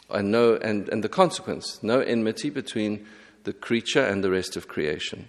and, 0.09 0.31
no, 0.31 0.55
and, 0.55 0.89
and 0.89 1.03
the 1.03 1.09
consequence, 1.09 1.83
no 1.83 2.01
enmity 2.01 2.49
between 2.49 3.05
the 3.43 3.53
creature 3.53 4.05
and 4.05 4.23
the 4.23 4.31
rest 4.31 4.57
of 4.57 4.69
creation. 4.69 5.29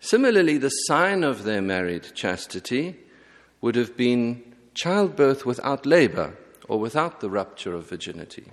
Similarly, 0.00 0.58
the 0.58 0.68
sign 0.68 1.24
of 1.24 1.44
their 1.44 1.62
married 1.62 2.14
chastity 2.14 2.96
would 3.62 3.74
have 3.74 3.96
been 3.96 4.54
childbirth 4.74 5.46
without 5.46 5.86
labor 5.86 6.36
or 6.68 6.78
without 6.78 7.20
the 7.20 7.30
rupture 7.30 7.74
of 7.74 7.88
virginity. 7.88 8.52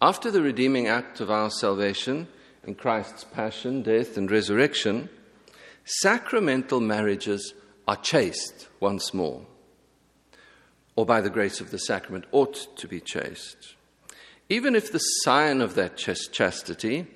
After 0.00 0.30
the 0.30 0.42
redeeming 0.42 0.86
act 0.86 1.20
of 1.20 1.30
our 1.30 1.50
salvation 1.50 2.28
in 2.66 2.74
Christ's 2.74 3.24
passion, 3.24 3.82
death, 3.82 4.16
and 4.16 4.30
resurrection, 4.30 5.08
sacramental 5.84 6.80
marriages 6.80 7.54
are 7.86 7.96
chaste 7.96 8.68
once 8.80 9.14
more, 9.14 9.42
or 10.96 11.06
by 11.06 11.20
the 11.20 11.30
grace 11.30 11.60
of 11.60 11.70
the 11.70 11.78
sacrament 11.78 12.24
ought 12.32 12.76
to 12.76 12.88
be 12.88 13.00
chaste. 13.00 13.74
Even 14.48 14.74
if 14.74 14.90
the 14.90 14.98
sign 14.98 15.60
of 15.60 15.74
that 15.74 15.96
chastity, 15.96 17.06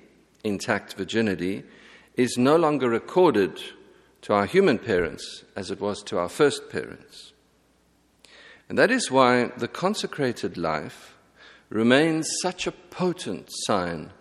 intact 0.43 0.93
virginity, 0.93 1.63
is 2.15 2.37
no 2.37 2.55
longer 2.55 2.89
recorded 2.89 3.61
to 4.21 4.33
our 4.33 4.45
human 4.45 4.77
parents 4.77 5.43
as 5.55 5.71
it 5.71 5.81
was 5.81 6.03
to 6.03 6.17
our 6.17 6.29
first 6.29 6.69
parents. 6.69 7.33
And 8.69 8.77
that 8.77 8.91
is 8.91 9.11
why 9.11 9.47
the 9.57 9.67
consecrated 9.67 10.57
life 10.57 11.17
remains 11.69 12.29
such 12.41 12.67
a 12.67 12.71
potent 12.71 13.47
sign 13.49 14.11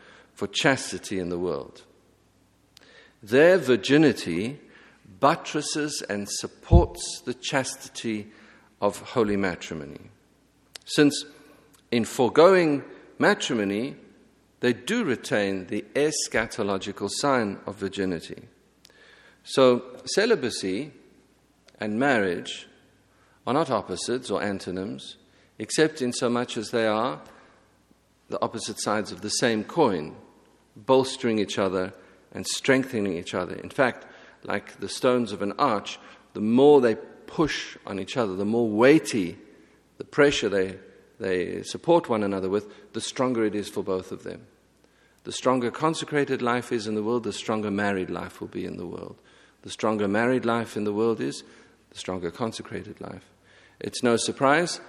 for 0.41 0.47
chastity 0.47 1.19
in 1.19 1.29
the 1.29 1.39
world. 1.39 1.83
Their 3.23 3.59
virginity 3.59 4.59
buttresses 5.21 6.03
and 6.09 6.27
supports 6.31 7.21
the 7.27 7.35
chastity 7.35 8.29
of 8.81 8.99
holy 9.01 9.37
matrimony. 9.37 10.01
Since 10.87 11.27
in 11.91 12.07
foregoing 12.07 12.83
matrimony, 13.19 13.97
they 14.61 14.73
do 14.73 15.05
retain 15.05 15.67
the 15.67 15.85
eschatological 15.95 17.11
sign 17.11 17.59
of 17.67 17.77
virginity. 17.77 18.41
So, 19.45 19.83
celibacy 20.07 20.91
and 21.79 21.99
marriage 21.99 22.67
are 23.47 23.53
not 23.53 23.71
opposites 23.71 24.31
or 24.31 24.43
antonyms, 24.43 25.17
except 25.59 26.01
in 26.01 26.15
so 26.15 26.31
much 26.31 26.57
as 26.57 26.71
they 26.71 26.87
are 26.87 27.21
the 28.31 28.41
opposite 28.41 28.81
sides 28.81 29.13
of 29.13 29.21
the 29.21 29.29
same 29.29 29.65
coin, 29.65 30.17
bolstering 30.77 31.39
each 31.39 31.59
other 31.59 31.93
and 32.33 32.47
strengthening 32.47 33.17
each 33.17 33.35
other. 33.35 33.55
In 33.57 33.71
fact, 33.71 34.07
like 34.45 34.81
the 34.81 34.89
stones 34.89 35.33
of 35.33 35.43
an 35.43 35.53
arch, 35.59 35.99
the 36.33 36.41
more 36.41 36.81
they 36.81 36.95
push 36.95 37.77
on 37.87 37.99
each 37.99 38.17
other, 38.17 38.35
the 38.35 38.45
more 38.45 38.69
weighty 38.69 39.37
the 40.01 40.05
pressure 40.05 40.49
they, 40.49 40.79
they 41.19 41.63
support 41.63 42.09
one 42.09 42.23
another 42.23 42.49
with, 42.49 42.93
the 42.95 43.03
stronger 43.03 43.45
it 43.45 43.55
is 43.55 43.69
for 43.69 43.83
both 43.83 44.13
of 44.13 44.23
them. 44.23 44.47
The 45.25 45.33
stronger 45.33 45.71
consecrated 45.71 46.41
life 46.41 46.73
is 46.73 46.87
in 46.87 46.95
the 46.95 47.03
world, 47.03 47.25
the 47.25 47.35
stronger 47.35 47.71
married 47.71 48.09
life 48.09 48.41
will 48.41 48.49
be 48.49 48.65
in 48.65 48.79
the 48.79 48.87
world. 48.87 49.19
The 49.61 49.69
stronger 49.69 50.09
married 50.09 50.47
life 50.47 50.75
in 50.75 50.85
the 50.85 50.93
world 50.95 51.21
is, 51.21 51.45
the 51.91 51.99
stronger 51.99 52.31
consecrated 52.31 52.99
life. 52.99 53.25
It's 53.79 54.03
no 54.03 54.17
surprise 54.17 54.81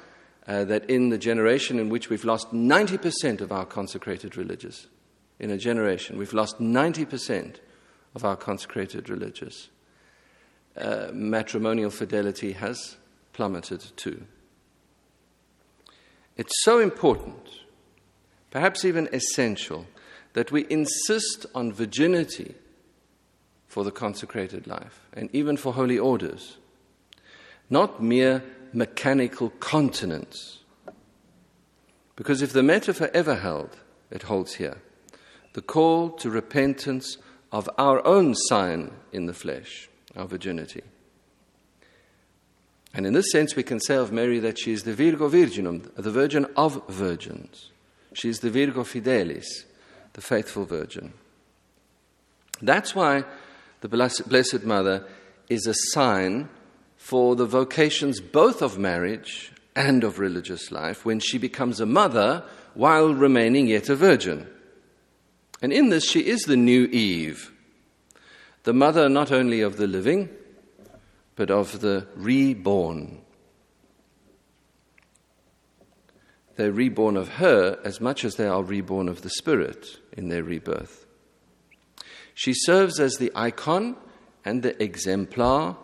uh, 0.48 0.64
that 0.64 0.90
in 0.90 1.10
the 1.10 1.18
generation 1.18 1.78
in 1.78 1.90
which 1.90 2.10
we've 2.10 2.24
lost 2.24 2.54
90% 2.54 3.42
of 3.42 3.52
our 3.52 3.66
consecrated 3.66 4.38
religious, 4.38 4.88
in 5.42 5.50
a 5.50 5.58
generation, 5.58 6.20
we've 6.20 6.34
lost 6.34 6.60
90% 6.60 7.56
of 8.14 8.24
our 8.24 8.36
consecrated 8.36 9.10
religious, 9.10 9.70
uh, 10.78 11.08
matrimonial 11.12 11.90
fidelity 11.90 12.52
has 12.52 12.98
plummeted 13.34 13.84
too. 13.96 14.24
It's 16.38 16.54
so 16.62 16.78
important, 16.78 17.50
perhaps 18.52 18.86
even 18.86 19.10
essential, 19.12 19.88
that 20.34 20.52
we 20.52 20.68
insist 20.70 21.48
on 21.56 21.74
virginity 21.74 22.54
for 23.68 23.84
the 23.84 23.92
consecrated 23.92 24.68
life 24.68 25.08
and 25.12 25.28
even 25.34 25.58
for 25.58 25.74
holy 25.74 25.98
orders, 25.98 26.58
not 27.68 28.02
mere 28.02 28.44
mechanical 28.74 29.50
continence. 29.60 30.60
Because 32.16 32.44
if 32.44 32.54
the 32.54 32.62
metaphor 32.62 33.10
ever 33.12 33.36
held, 33.36 33.78
it 34.12 34.24
holds 34.24 34.54
here 34.54 34.78
the 35.54 35.62
call 35.62 36.10
to 36.12 36.30
repentance 36.30 37.18
of 37.52 37.70
our 37.78 38.06
own 38.06 38.36
sign 38.36 38.92
in 39.12 39.26
the 39.26 39.34
flesh, 39.34 39.90
our 40.16 40.26
virginity. 40.26 40.82
And 42.94 43.06
in 43.06 43.14
this 43.14 43.32
sense, 43.32 43.56
we 43.56 43.64
can 43.64 43.80
say 43.80 43.96
of 43.96 44.12
Mary 44.12 44.40
that 44.40 44.60
she 44.60 44.72
is 44.72 44.84
the 44.84 44.94
Virgo 44.94 45.30
Virginum, 45.30 45.90
the 45.96 46.12
Virgin 46.12 46.46
of 46.58 46.86
virgins. 46.90 47.72
She 48.14 48.30
is 48.30 48.40
the 48.40 48.50
Virgo 48.50 48.84
Fidelis, 48.84 49.66
the 50.14 50.22
faithful 50.22 50.66
Virgin. 50.66 51.14
That's 52.62 52.94
why 52.94 53.24
the 53.80 53.88
Blessed 53.88 54.64
Mother 54.64 55.06
is 55.50 55.66
a 55.68 55.74
sign 55.94 56.50
for 56.98 57.36
the 57.36 57.46
vocations 57.46 58.22
both 58.22 58.62
of 58.62 58.78
marriage 58.78 59.52
and 59.76 60.04
of 60.04 60.20
religious 60.20 60.72
life 60.72 61.06
when 61.06 61.20
she 61.20 61.38
becomes 61.38 61.80
a 61.80 61.86
mother 61.86 62.44
while 62.74 63.14
remaining 63.14 63.68
yet 63.68 63.90
a 63.90 63.96
virgin. 63.96 64.48
And 65.62 65.72
in 65.72 65.90
this, 65.90 66.10
she 66.10 66.22
is 66.22 66.42
the 66.42 66.58
new 66.58 66.86
Eve, 66.86 67.52
the 68.64 68.74
mother 68.74 69.08
not 69.10 69.32
only 69.32 69.62
of 69.62 69.78
the 69.78 69.88
living, 69.88 70.30
but 71.36 71.52
of 71.52 71.82
the 71.82 72.08
reborn. 72.16 73.22
They're 76.56 76.72
reborn 76.72 77.16
of 77.16 77.30
her 77.36 77.80
as 77.84 78.02
much 78.02 78.26
as 78.26 78.36
they 78.36 78.48
are 78.48 78.64
reborn 78.64 79.08
of 79.08 79.22
the 79.22 79.30
Spirit 79.30 79.98
in 80.16 80.30
their 80.30 80.44
rebirth. 80.44 81.06
She 82.34 82.54
serves 82.54 83.00
as 83.00 83.18
the 83.18 83.32
icon 83.36 83.96
and 84.44 84.64
the 84.64 84.82
exemplar 84.82 85.78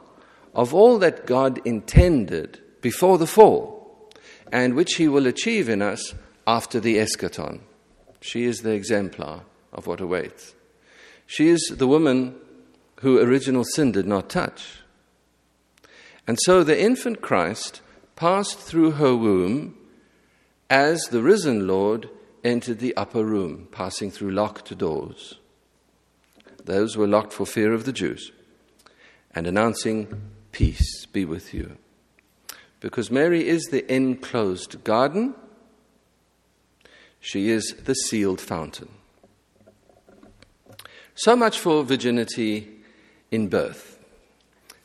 of 0.54 0.74
all 0.74 0.98
that 1.00 1.26
God 1.28 1.60
intended 1.66 2.60
before 2.82 3.18
the 3.18 3.28
fall 3.28 4.12
and 4.52 4.74
which 4.74 4.96
He 4.96 5.08
will 5.08 5.28
achieve 5.28 5.70
in 5.70 5.82
us 5.82 6.14
after 6.46 6.80
the 6.80 6.98
eschaton. 6.98 7.62
She 8.22 8.46
is 8.46 8.62
the 8.62 8.72
exemplar 8.72 9.42
of 9.78 9.88
what 9.88 10.02
awaits. 10.02 10.56
She 11.26 11.48
is 11.48 11.62
the 11.78 11.88
woman 11.88 12.36
who 13.02 13.20
original 13.20 13.64
sin 13.64 13.92
did 13.92 14.08
not 14.08 14.30
touch. 14.30 14.80
And 16.26 16.38
so 16.42 16.64
the 16.64 16.80
infant 16.80 17.22
Christ 17.22 17.82
passed 18.16 18.60
through 18.60 18.92
her 18.92 19.16
womb 19.16 19.78
as 20.70 21.04
the 21.04 21.22
risen 21.22 21.68
Lord 21.68 22.10
entered 22.44 22.80
the 22.80 22.96
upper 22.98 23.24
room, 23.24 23.68
passing 23.72 24.12
through 24.12 24.32
locked 24.32 24.76
doors. 24.78 25.36
Those 26.64 26.98
were 26.98 27.08
locked 27.08 27.32
for 27.32 27.46
fear 27.46 27.74
of 27.74 27.86
the 27.86 27.94
Jews, 27.94 28.32
and 29.34 29.48
announcing, 29.48 30.32
Peace 30.52 31.06
be 31.06 31.24
with 31.24 31.54
you. 31.54 31.78
Because 32.80 33.12
Mary 33.12 33.48
is 33.48 33.64
the 33.66 33.92
enclosed 33.94 34.84
garden, 34.84 35.36
she 37.20 37.50
is 37.50 37.76
the 37.84 37.94
sealed 37.94 38.42
fountain. 38.42 38.90
So 41.18 41.36
much 41.36 41.60
for 41.60 41.84
virginity 41.84 42.68
in 43.32 43.48
birth. 43.48 43.98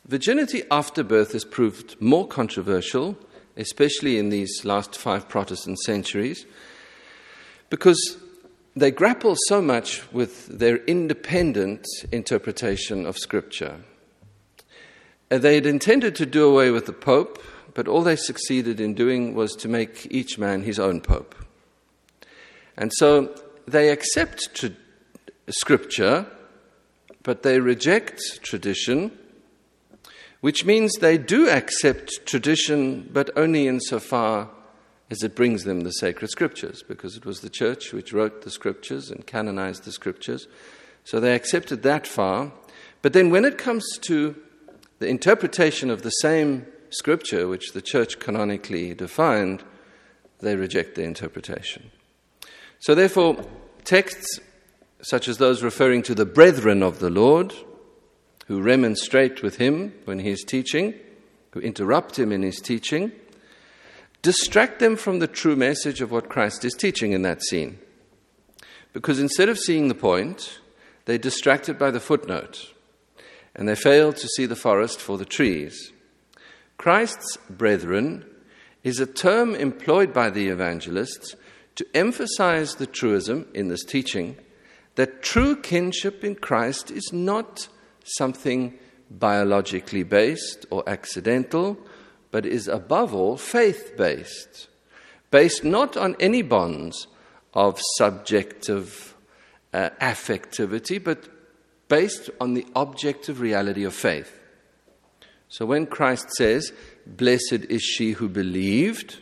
Virginity 0.07 0.63
after 0.71 1.03
birth 1.03 1.33
has 1.33 1.45
proved 1.45 1.95
more 2.01 2.27
controversial, 2.27 3.15
especially 3.55 4.17
in 4.17 4.29
these 4.29 4.65
last 4.65 4.97
five 4.97 5.29
Protestant 5.29 5.77
centuries, 5.81 6.47
because 7.69 8.17
they 8.75 8.89
grapple 8.89 9.35
so 9.45 9.61
much 9.61 10.11
with 10.11 10.47
their 10.47 10.77
independent 10.85 11.85
interpretation 12.11 13.05
of 13.05 13.15
Scripture. 13.15 13.81
Uh, 15.29 15.37
they 15.37 15.53
had 15.53 15.67
intended 15.67 16.15
to 16.15 16.25
do 16.25 16.49
away 16.49 16.71
with 16.71 16.87
the 16.87 16.93
Pope, 16.93 17.43
but 17.75 17.87
all 17.87 18.01
they 18.01 18.15
succeeded 18.15 18.81
in 18.81 18.95
doing 18.95 19.35
was 19.35 19.55
to 19.57 19.67
make 19.67 20.07
each 20.09 20.39
man 20.39 20.63
his 20.63 20.79
own 20.79 20.99
Pope. 20.99 21.35
And 22.75 22.91
so 22.95 23.35
they 23.67 23.89
accept 23.89 24.55
tra- 24.55 24.71
Scripture, 25.49 26.25
but 27.23 27.43
they 27.43 27.59
reject 27.59 28.21
tradition, 28.41 29.11
which 30.41 30.65
means 30.65 30.93
they 30.95 31.17
do 31.17 31.49
accept 31.49 32.25
tradition, 32.25 33.09
but 33.11 33.29
only 33.35 33.67
insofar 33.67 34.49
as 35.09 35.21
it 35.21 35.35
brings 35.35 35.63
them 35.63 35.81
the 35.81 35.91
sacred 35.91 36.29
scriptures, 36.29 36.83
because 36.87 37.15
it 37.15 37.25
was 37.25 37.41
the 37.41 37.49
church 37.49 37.93
which 37.93 38.13
wrote 38.13 38.41
the 38.41 38.49
scriptures 38.49 39.11
and 39.11 39.27
canonized 39.27 39.83
the 39.83 39.91
scriptures. 39.91 40.47
So 41.03 41.19
they 41.19 41.35
accepted 41.35 41.83
that 41.83 42.07
far. 42.07 42.51
But 43.01 43.13
then 43.13 43.29
when 43.29 43.45
it 43.45 43.57
comes 43.57 43.85
to 44.03 44.35
the 44.99 45.07
interpretation 45.07 45.89
of 45.89 46.01
the 46.01 46.09
same 46.09 46.65
scripture, 46.89 47.47
which 47.47 47.73
the 47.73 47.81
church 47.81 48.19
canonically 48.19 48.93
defined, 48.93 49.63
they 50.39 50.55
reject 50.55 50.95
the 50.95 51.03
interpretation. 51.03 51.91
So 52.79 52.95
therefore, 52.95 53.45
texts 53.83 54.39
such 55.03 55.27
as 55.27 55.37
those 55.37 55.61
referring 55.61 56.01
to 56.01 56.15
the 56.15 56.25
brethren 56.25 56.81
of 56.81 56.99
the 56.99 57.09
Lord, 57.09 57.53
who 58.47 58.61
remonstrate 58.61 59.43
with 59.43 59.57
him 59.57 59.93
when 60.05 60.19
he 60.19 60.29
is 60.29 60.43
teaching, 60.43 60.93
who 61.51 61.59
interrupt 61.59 62.17
him 62.17 62.31
in 62.31 62.41
his 62.41 62.59
teaching, 62.59 63.11
distract 64.21 64.79
them 64.79 64.95
from 64.95 65.19
the 65.19 65.27
true 65.27 65.57
message 65.57 65.99
of 65.99 66.09
what 66.09 66.29
Christ 66.29 66.63
is 66.63 66.73
teaching 66.73 67.11
in 67.11 67.21
that 67.23 67.43
scene. 67.43 67.79
Because 68.93 69.19
instead 69.19 69.49
of 69.49 69.59
seeing 69.59 69.89
the 69.89 69.95
point, 69.95 70.59
they're 71.05 71.17
distracted 71.17 71.77
by 71.77 71.91
the 71.91 71.99
footnote 71.99 72.73
and 73.55 73.67
they 73.67 73.75
fail 73.75 74.13
to 74.13 74.27
see 74.29 74.45
the 74.45 74.55
forest 74.55 74.99
for 74.99 75.17
the 75.17 75.25
trees. 75.25 75.91
Christ's 76.77 77.37
brethren 77.49 78.25
is 78.83 78.99
a 78.99 79.05
term 79.05 79.53
employed 79.53 80.13
by 80.13 80.29
the 80.29 80.47
evangelists 80.47 81.35
to 81.75 81.85
emphasize 81.93 82.75
the 82.75 82.87
truism 82.87 83.47
in 83.53 83.67
this 83.67 83.83
teaching 83.83 84.37
that 84.95 85.21
true 85.21 85.55
kinship 85.55 86.23
in 86.23 86.35
Christ 86.35 86.91
is 86.91 87.11
not 87.11 87.67
something 88.03 88.77
biologically 89.09 90.03
based 90.03 90.65
or 90.69 90.87
accidental 90.87 91.77
but 92.33 92.47
is 92.47 92.67
above 92.67 93.13
all 93.13 93.37
faith 93.37 93.93
based, 93.95 94.67
based 95.29 95.63
not 95.63 95.95
on 95.95 96.15
any 96.19 96.41
bonds 96.41 97.05
of 97.53 97.79
subjective 97.95 99.13
uh, 99.71 99.91
affectivity, 100.01 101.01
but 101.01 101.29
based 101.87 102.31
on 102.41 102.55
the 102.55 102.65
objective 102.75 103.39
reality 103.39 103.83
of 103.83 103.93
faith. 103.93 104.39
So 105.47 105.67
when 105.67 105.85
Christ 105.85 106.27
says, 106.31 106.73
Blessed 107.05 107.65
is 107.69 107.83
she 107.83 108.13
who 108.13 108.27
believed, 108.27 109.19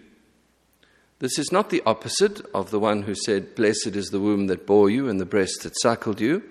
this 1.22 1.38
is 1.38 1.52
not 1.52 1.70
the 1.70 1.84
opposite 1.86 2.42
of 2.52 2.72
the 2.72 2.80
one 2.80 3.04
who 3.04 3.14
said, 3.14 3.54
Blessed 3.54 3.96
is 3.96 4.08
the 4.08 4.20
womb 4.20 4.48
that 4.48 4.66
bore 4.66 4.90
you 4.90 5.08
and 5.08 5.20
the 5.20 5.26
breast 5.26 5.62
that 5.62 5.80
suckled 5.80 6.20
you. 6.20 6.42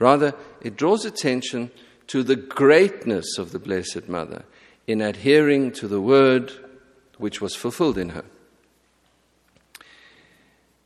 Rather, 0.00 0.34
it 0.60 0.76
draws 0.76 1.04
attention 1.04 1.70
to 2.08 2.24
the 2.24 2.34
greatness 2.34 3.38
of 3.38 3.52
the 3.52 3.60
Blessed 3.60 4.08
Mother 4.08 4.44
in 4.88 5.00
adhering 5.00 5.70
to 5.70 5.86
the 5.86 6.00
word 6.00 6.52
which 7.18 7.40
was 7.40 7.54
fulfilled 7.54 7.96
in 7.96 8.08
her. 8.08 8.24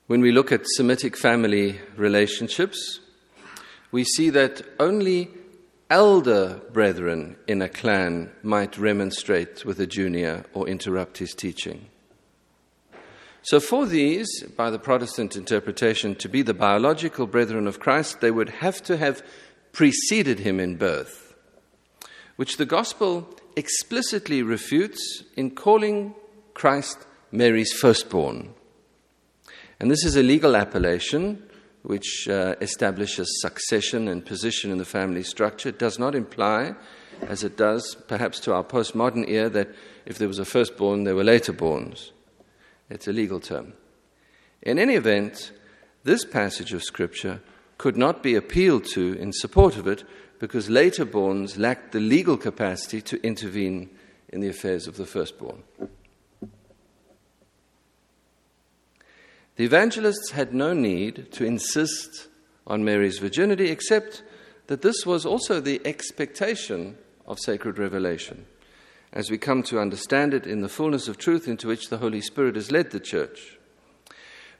When 0.08 0.20
we 0.20 0.30
look 0.30 0.52
at 0.52 0.66
Semitic 0.76 1.16
family 1.16 1.80
relationships, 1.96 3.00
we 3.90 4.04
see 4.04 4.28
that 4.28 4.60
only 4.78 5.30
elder 5.88 6.60
brethren 6.70 7.36
in 7.46 7.62
a 7.62 7.68
clan 7.70 8.30
might 8.42 8.76
remonstrate 8.76 9.64
with 9.64 9.80
a 9.80 9.86
junior 9.86 10.44
or 10.52 10.68
interrupt 10.68 11.16
his 11.16 11.32
teaching. 11.32 11.86
So, 13.44 13.58
for 13.58 13.86
these, 13.86 14.44
by 14.56 14.70
the 14.70 14.78
Protestant 14.78 15.34
interpretation, 15.34 16.14
to 16.16 16.28
be 16.28 16.42
the 16.42 16.54
biological 16.54 17.26
brethren 17.26 17.66
of 17.66 17.80
Christ, 17.80 18.20
they 18.20 18.30
would 18.30 18.48
have 18.48 18.80
to 18.84 18.96
have 18.96 19.22
preceded 19.72 20.40
him 20.40 20.60
in 20.60 20.76
birth, 20.76 21.34
which 22.36 22.56
the 22.56 22.66
gospel 22.66 23.28
explicitly 23.56 24.42
refutes 24.42 25.24
in 25.36 25.50
calling 25.50 26.14
Christ 26.54 27.04
Mary's 27.32 27.72
firstborn. 27.72 28.54
And 29.80 29.90
this 29.90 30.04
is 30.04 30.14
a 30.14 30.22
legal 30.22 30.54
appellation 30.54 31.42
which 31.82 32.28
uh, 32.28 32.54
establishes 32.60 33.40
succession 33.40 34.06
and 34.06 34.24
position 34.24 34.70
in 34.70 34.78
the 34.78 34.84
family 34.84 35.24
structure. 35.24 35.70
It 35.70 35.80
does 35.80 35.98
not 35.98 36.14
imply, 36.14 36.76
as 37.22 37.42
it 37.42 37.56
does 37.56 37.96
perhaps 38.06 38.38
to 38.40 38.54
our 38.54 38.62
postmodern 38.62 39.28
ear, 39.28 39.48
that 39.48 39.74
if 40.06 40.18
there 40.18 40.28
was 40.28 40.38
a 40.38 40.44
firstborn, 40.44 41.02
there 41.02 41.16
were 41.16 41.24
later 41.24 41.52
borns. 41.52 42.12
It's 42.90 43.08
a 43.08 43.12
legal 43.12 43.40
term. 43.40 43.74
In 44.62 44.78
any 44.78 44.94
event, 44.94 45.52
this 46.04 46.24
passage 46.24 46.72
of 46.72 46.82
Scripture 46.82 47.40
could 47.78 47.96
not 47.96 48.22
be 48.22 48.34
appealed 48.34 48.84
to 48.92 49.14
in 49.14 49.32
support 49.32 49.76
of 49.76 49.86
it 49.86 50.04
because 50.38 50.68
later 50.68 51.06
borns 51.06 51.58
lacked 51.58 51.92
the 51.92 52.00
legal 52.00 52.36
capacity 52.36 53.00
to 53.00 53.24
intervene 53.26 53.90
in 54.28 54.40
the 54.40 54.48
affairs 54.48 54.86
of 54.86 54.96
the 54.96 55.06
firstborn. 55.06 55.62
The 59.56 59.64
evangelists 59.64 60.30
had 60.30 60.54
no 60.54 60.72
need 60.72 61.30
to 61.32 61.44
insist 61.44 62.28
on 62.66 62.84
Mary's 62.84 63.18
virginity, 63.18 63.70
except 63.70 64.22
that 64.66 64.82
this 64.82 65.04
was 65.04 65.26
also 65.26 65.60
the 65.60 65.80
expectation 65.84 66.96
of 67.26 67.38
sacred 67.38 67.78
revelation, 67.78 68.46
as 69.12 69.30
we 69.30 69.38
come 69.38 69.62
to 69.64 69.80
understand 69.80 70.32
it 70.32 70.46
in 70.46 70.60
the 70.60 70.68
fullness 70.68 71.06
of 71.06 71.18
truth 71.18 71.46
into 71.46 71.68
which 71.68 71.90
the 71.90 71.98
Holy 71.98 72.20
Spirit 72.20 72.54
has 72.56 72.70
led 72.70 72.90
the 72.90 73.00
church. 73.00 73.58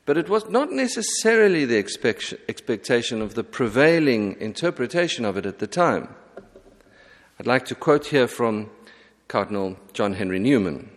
But 0.05 0.19
it 0.19 0.29
was 0.29 0.49
not 0.49 0.73
necessarily 0.73 1.65
the 1.65 1.79
expectation 1.79 3.23
of 3.23 3.35
the 3.35 3.45
prevailing 3.45 4.37
interpretation 4.41 5.25
of 5.25 5.37
it 5.37 5.47
at 5.47 5.59
the 5.59 5.67
time. 5.67 6.15
I'd 7.39 7.47
like 7.47 7.65
to 7.67 7.75
quote 7.75 8.07
here 8.07 8.27
from 8.27 8.71
Cardinal 9.29 9.77
John 9.93 10.15
Henry 10.15 10.39
Newman. 10.39 10.91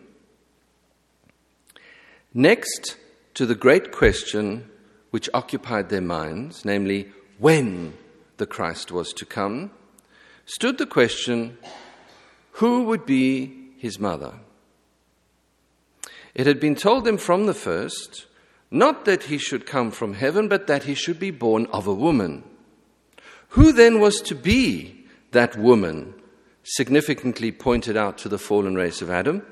Next, 2.34 2.98
to 3.36 3.46
the 3.46 3.56
great 3.56 3.92
question 3.92 4.70
which 5.12 5.30
occupied 5.34 5.90
their 5.90 6.02
minds, 6.02 6.66
namely, 6.66 7.12
when 7.38 7.94
the 8.38 8.46
Christ 8.46 8.92
was 8.92 9.14
to 9.14 9.26
come, 9.26 9.72
stood 10.46 10.78
the 10.78 10.86
question 10.86 11.58
who 12.56 12.84
would 12.84 13.06
be 13.06 13.72
his 13.78 14.00
mother? 14.00 14.34
It 16.34 16.48
had 16.48 16.60
been 16.60 16.76
told 16.76 17.06
them 17.06 17.18
from 17.18 17.46
the 17.46 17.54
first 17.54 18.28
not 18.72 19.06
that 19.06 19.24
he 19.24 19.38
should 19.38 19.66
come 19.66 19.92
from 19.92 20.14
heaven, 20.14 20.48
but 20.48 20.68
that 20.68 20.84
he 20.84 20.96
should 20.96 21.20
be 21.20 21.32
born 21.32 21.66
of 21.68 21.88
a 21.88 21.94
woman. 21.94 22.44
Who 23.50 23.72
then 23.72 24.00
was 24.00 24.22
to 24.22 24.36
be 24.36 25.06
that 25.32 25.58
woman, 25.58 26.14
significantly 26.64 27.52
pointed 27.52 27.96
out 27.96 28.18
to 28.20 28.30
the 28.30 28.40
fallen 28.40 28.76
race 28.76 29.02
of 29.02 29.10
Adam? 29.10 29.44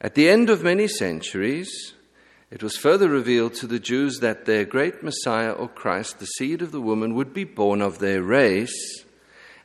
At 0.00 0.14
the 0.14 0.28
end 0.28 0.50
of 0.50 0.62
many 0.62 0.88
centuries, 0.88 1.94
it 2.50 2.62
was 2.62 2.76
further 2.76 3.08
revealed 3.08 3.54
to 3.54 3.66
the 3.66 3.78
Jews 3.78 4.18
that 4.20 4.44
their 4.44 4.64
great 4.64 5.02
Messiah 5.02 5.52
or 5.52 5.68
Christ, 5.68 6.18
the 6.18 6.26
seed 6.26 6.62
of 6.62 6.72
the 6.72 6.80
woman, 6.80 7.14
would 7.14 7.32
be 7.32 7.44
born 7.44 7.82
of 7.82 7.98
their 7.98 8.22
race 8.22 9.04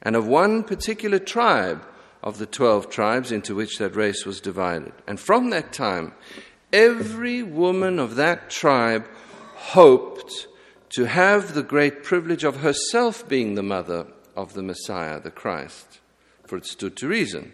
and 0.01 0.15
of 0.15 0.27
one 0.27 0.63
particular 0.63 1.19
tribe 1.19 1.85
of 2.23 2.37
the 2.37 2.45
twelve 2.45 2.89
tribes 2.89 3.31
into 3.31 3.55
which 3.55 3.77
that 3.77 3.95
race 3.95 4.25
was 4.25 4.41
divided. 4.41 4.93
And 5.07 5.19
from 5.19 5.49
that 5.49 5.73
time, 5.73 6.13
every 6.71 7.43
woman 7.43 7.99
of 7.99 8.15
that 8.15 8.49
tribe 8.49 9.07
hoped 9.55 10.47
to 10.89 11.05
have 11.05 11.53
the 11.53 11.63
great 11.63 12.03
privilege 12.03 12.43
of 12.43 12.57
herself 12.57 13.27
being 13.27 13.55
the 13.55 13.63
mother 13.63 14.07
of 14.35 14.53
the 14.53 14.61
Messiah, 14.61 15.19
the 15.19 15.31
Christ, 15.31 15.99
for 16.45 16.57
it 16.57 16.65
stood 16.65 16.95
to 16.97 17.07
reason. 17.07 17.51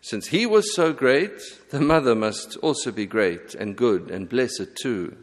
Since 0.00 0.28
he 0.28 0.46
was 0.46 0.74
so 0.74 0.92
great, 0.92 1.40
the 1.70 1.80
mother 1.80 2.14
must 2.14 2.56
also 2.56 2.90
be 2.90 3.06
great 3.06 3.54
and 3.54 3.76
good 3.76 4.10
and 4.10 4.28
blessed 4.28 4.74
too. 4.80 5.16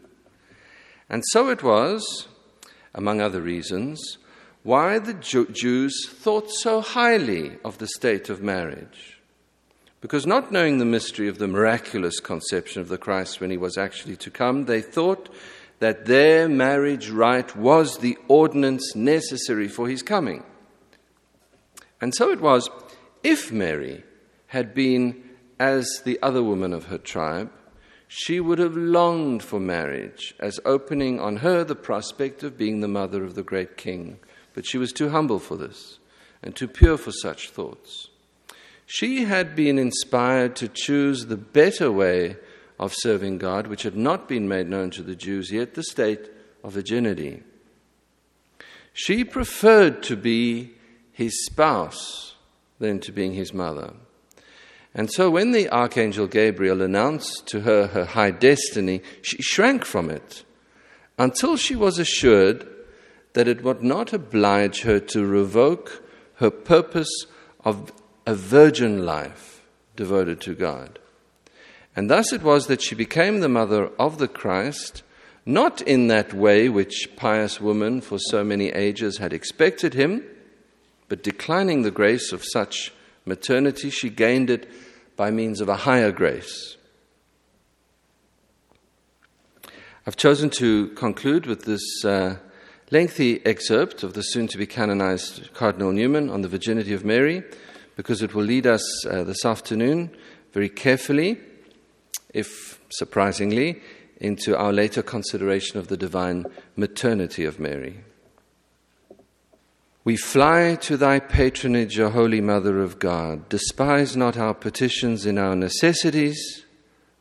And 1.09 1.23
so 1.31 1.49
it 1.49 1.63
was, 1.63 2.27
among 2.93 3.19
other 3.19 3.41
reasons, 3.41 4.17
why 4.69 4.99
the 4.99 5.15
Jews 5.15 6.07
thought 6.07 6.51
so 6.51 6.79
highly 6.79 7.57
of 7.65 7.79
the 7.79 7.87
state 7.87 8.29
of 8.29 8.43
marriage. 8.43 9.19
Because 9.99 10.27
not 10.27 10.51
knowing 10.51 10.77
the 10.77 10.85
mystery 10.85 11.27
of 11.27 11.39
the 11.39 11.47
miraculous 11.47 12.19
conception 12.19 12.79
of 12.79 12.87
the 12.87 12.99
Christ 12.99 13.41
when 13.41 13.49
he 13.49 13.57
was 13.57 13.79
actually 13.79 14.15
to 14.17 14.29
come, 14.29 14.65
they 14.65 14.83
thought 14.83 15.27
that 15.79 16.05
their 16.05 16.47
marriage 16.47 17.09
rite 17.09 17.55
was 17.55 17.97
the 17.97 18.15
ordinance 18.27 18.95
necessary 18.95 19.67
for 19.67 19.87
his 19.87 20.03
coming. 20.03 20.43
And 21.99 22.13
so 22.13 22.29
it 22.29 22.39
was, 22.39 22.69
if 23.23 23.51
Mary 23.51 24.03
had 24.45 24.75
been 24.75 25.23
as 25.59 25.89
the 26.05 26.19
other 26.21 26.43
woman 26.43 26.73
of 26.73 26.85
her 26.85 26.99
tribe, 26.99 27.51
she 28.07 28.39
would 28.39 28.59
have 28.59 28.77
longed 28.77 29.41
for 29.41 29.59
marriage 29.59 30.35
as 30.39 30.59
opening 30.63 31.19
on 31.19 31.37
her 31.37 31.63
the 31.63 31.73
prospect 31.73 32.43
of 32.43 32.55
being 32.55 32.81
the 32.81 32.87
mother 32.87 33.23
of 33.23 33.33
the 33.33 33.41
great 33.41 33.75
king. 33.75 34.19
But 34.53 34.65
she 34.65 34.77
was 34.77 34.91
too 34.91 35.09
humble 35.09 35.39
for 35.39 35.55
this 35.55 35.99
and 36.41 36.55
too 36.55 36.67
pure 36.67 36.97
for 36.97 37.11
such 37.11 37.49
thoughts. 37.49 38.09
She 38.85 39.25
had 39.25 39.55
been 39.55 39.77
inspired 39.77 40.55
to 40.57 40.67
choose 40.67 41.25
the 41.25 41.37
better 41.37 41.91
way 41.91 42.37
of 42.79 42.93
serving 42.95 43.37
God, 43.37 43.67
which 43.67 43.83
had 43.83 43.95
not 43.95 44.27
been 44.27 44.47
made 44.47 44.67
known 44.67 44.89
to 44.91 45.03
the 45.03 45.15
Jews 45.15 45.51
yet, 45.51 45.73
the 45.73 45.83
state 45.83 46.29
of 46.63 46.73
virginity. 46.73 47.43
She 48.93 49.23
preferred 49.23 50.01
to 50.03 50.15
be 50.15 50.71
his 51.11 51.45
spouse 51.45 52.35
than 52.79 52.99
to 53.01 53.11
being 53.11 53.33
his 53.33 53.53
mother. 53.53 53.93
And 54.95 55.11
so 55.11 55.29
when 55.29 55.51
the 55.51 55.69
archangel 55.69 56.27
Gabriel 56.27 56.81
announced 56.81 57.45
to 57.47 57.61
her 57.61 57.87
her 57.87 58.05
high 58.05 58.31
destiny, 58.31 59.01
she 59.21 59.41
shrank 59.41 59.85
from 59.85 60.09
it 60.09 60.43
until 61.17 61.57
she 61.57 61.75
was 61.75 61.99
assured 61.99 62.67
that 63.33 63.47
it 63.47 63.63
would 63.63 63.83
not 63.83 64.13
oblige 64.13 64.81
her 64.81 64.99
to 64.99 65.25
revoke 65.25 66.03
her 66.35 66.49
purpose 66.49 67.25
of 67.63 67.91
a 68.25 68.33
virgin 68.33 69.05
life 69.05 69.61
devoted 69.95 70.41
to 70.41 70.55
God. 70.55 70.99
And 71.95 72.09
thus 72.09 72.31
it 72.31 72.43
was 72.43 72.67
that 72.67 72.81
she 72.81 72.95
became 72.95 73.39
the 73.39 73.49
mother 73.49 73.89
of 73.99 74.17
the 74.17 74.27
Christ, 74.27 75.03
not 75.45 75.81
in 75.81 76.07
that 76.07 76.33
way 76.33 76.69
which 76.69 77.09
pious 77.15 77.59
women 77.59 78.01
for 78.01 78.17
so 78.17 78.43
many 78.43 78.69
ages 78.69 79.17
had 79.17 79.33
expected 79.33 79.93
him, 79.93 80.23
but 81.07 81.23
declining 81.23 81.81
the 81.81 81.91
grace 81.91 82.31
of 82.31 82.43
such 82.45 82.93
maternity, 83.25 83.89
she 83.89 84.09
gained 84.09 84.49
it 84.49 84.69
by 85.15 85.31
means 85.31 85.59
of 85.59 85.67
a 85.67 85.75
higher 85.75 86.11
grace. 86.11 86.77
I've 90.07 90.15
chosen 90.15 90.49
to 90.51 90.87
conclude 90.89 91.45
with 91.45 91.65
this 91.65 92.05
uh, 92.05 92.37
lengthy 92.91 93.45
excerpt 93.45 94.03
of 94.03 94.13
the 94.13 94.21
soon 94.21 94.47
to 94.47 94.57
be 94.57 94.65
canonized 94.65 95.53
Cardinal 95.53 95.91
Newman 95.91 96.29
on 96.29 96.41
the 96.41 96.47
virginity 96.47 96.93
of 96.93 97.05
Mary, 97.05 97.43
because 97.95 98.21
it 98.21 98.33
will 98.33 98.43
lead 98.43 98.65
us 98.65 99.05
uh, 99.05 99.23
this 99.23 99.45
afternoon 99.45 100.09
very 100.53 100.69
carefully, 100.69 101.37
if 102.33 102.79
surprisingly, 102.89 103.81
into 104.19 104.57
our 104.57 104.73
later 104.73 105.01
consideration 105.01 105.77
of 105.77 105.87
the 105.87 105.97
divine 105.97 106.45
maternity 106.75 107.45
of 107.45 107.59
Mary. 107.59 108.03
We 110.03 110.17
fly 110.17 110.75
to 110.81 110.97
thy 110.97 111.19
patronage, 111.19 111.99
O 111.99 112.09
Holy 112.09 112.41
Mother 112.41 112.81
of 112.81 112.99
God. 112.99 113.47
Despise 113.49 114.15
not 114.15 114.37
our 114.37 114.53
petitions 114.53 115.25
in 115.25 115.37
our 115.37 115.55
necessities, 115.55 116.65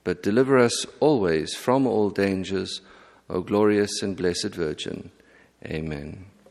but 0.04 0.22
deliver 0.22 0.56
us 0.58 0.86
always 1.00 1.54
from 1.54 1.86
all 1.86 2.08
dangers, 2.08 2.80
O 3.28 3.42
glorious 3.42 4.00
and 4.00 4.16
blessed 4.16 4.54
Virgin. 4.54 5.10
Amen. 5.64 6.27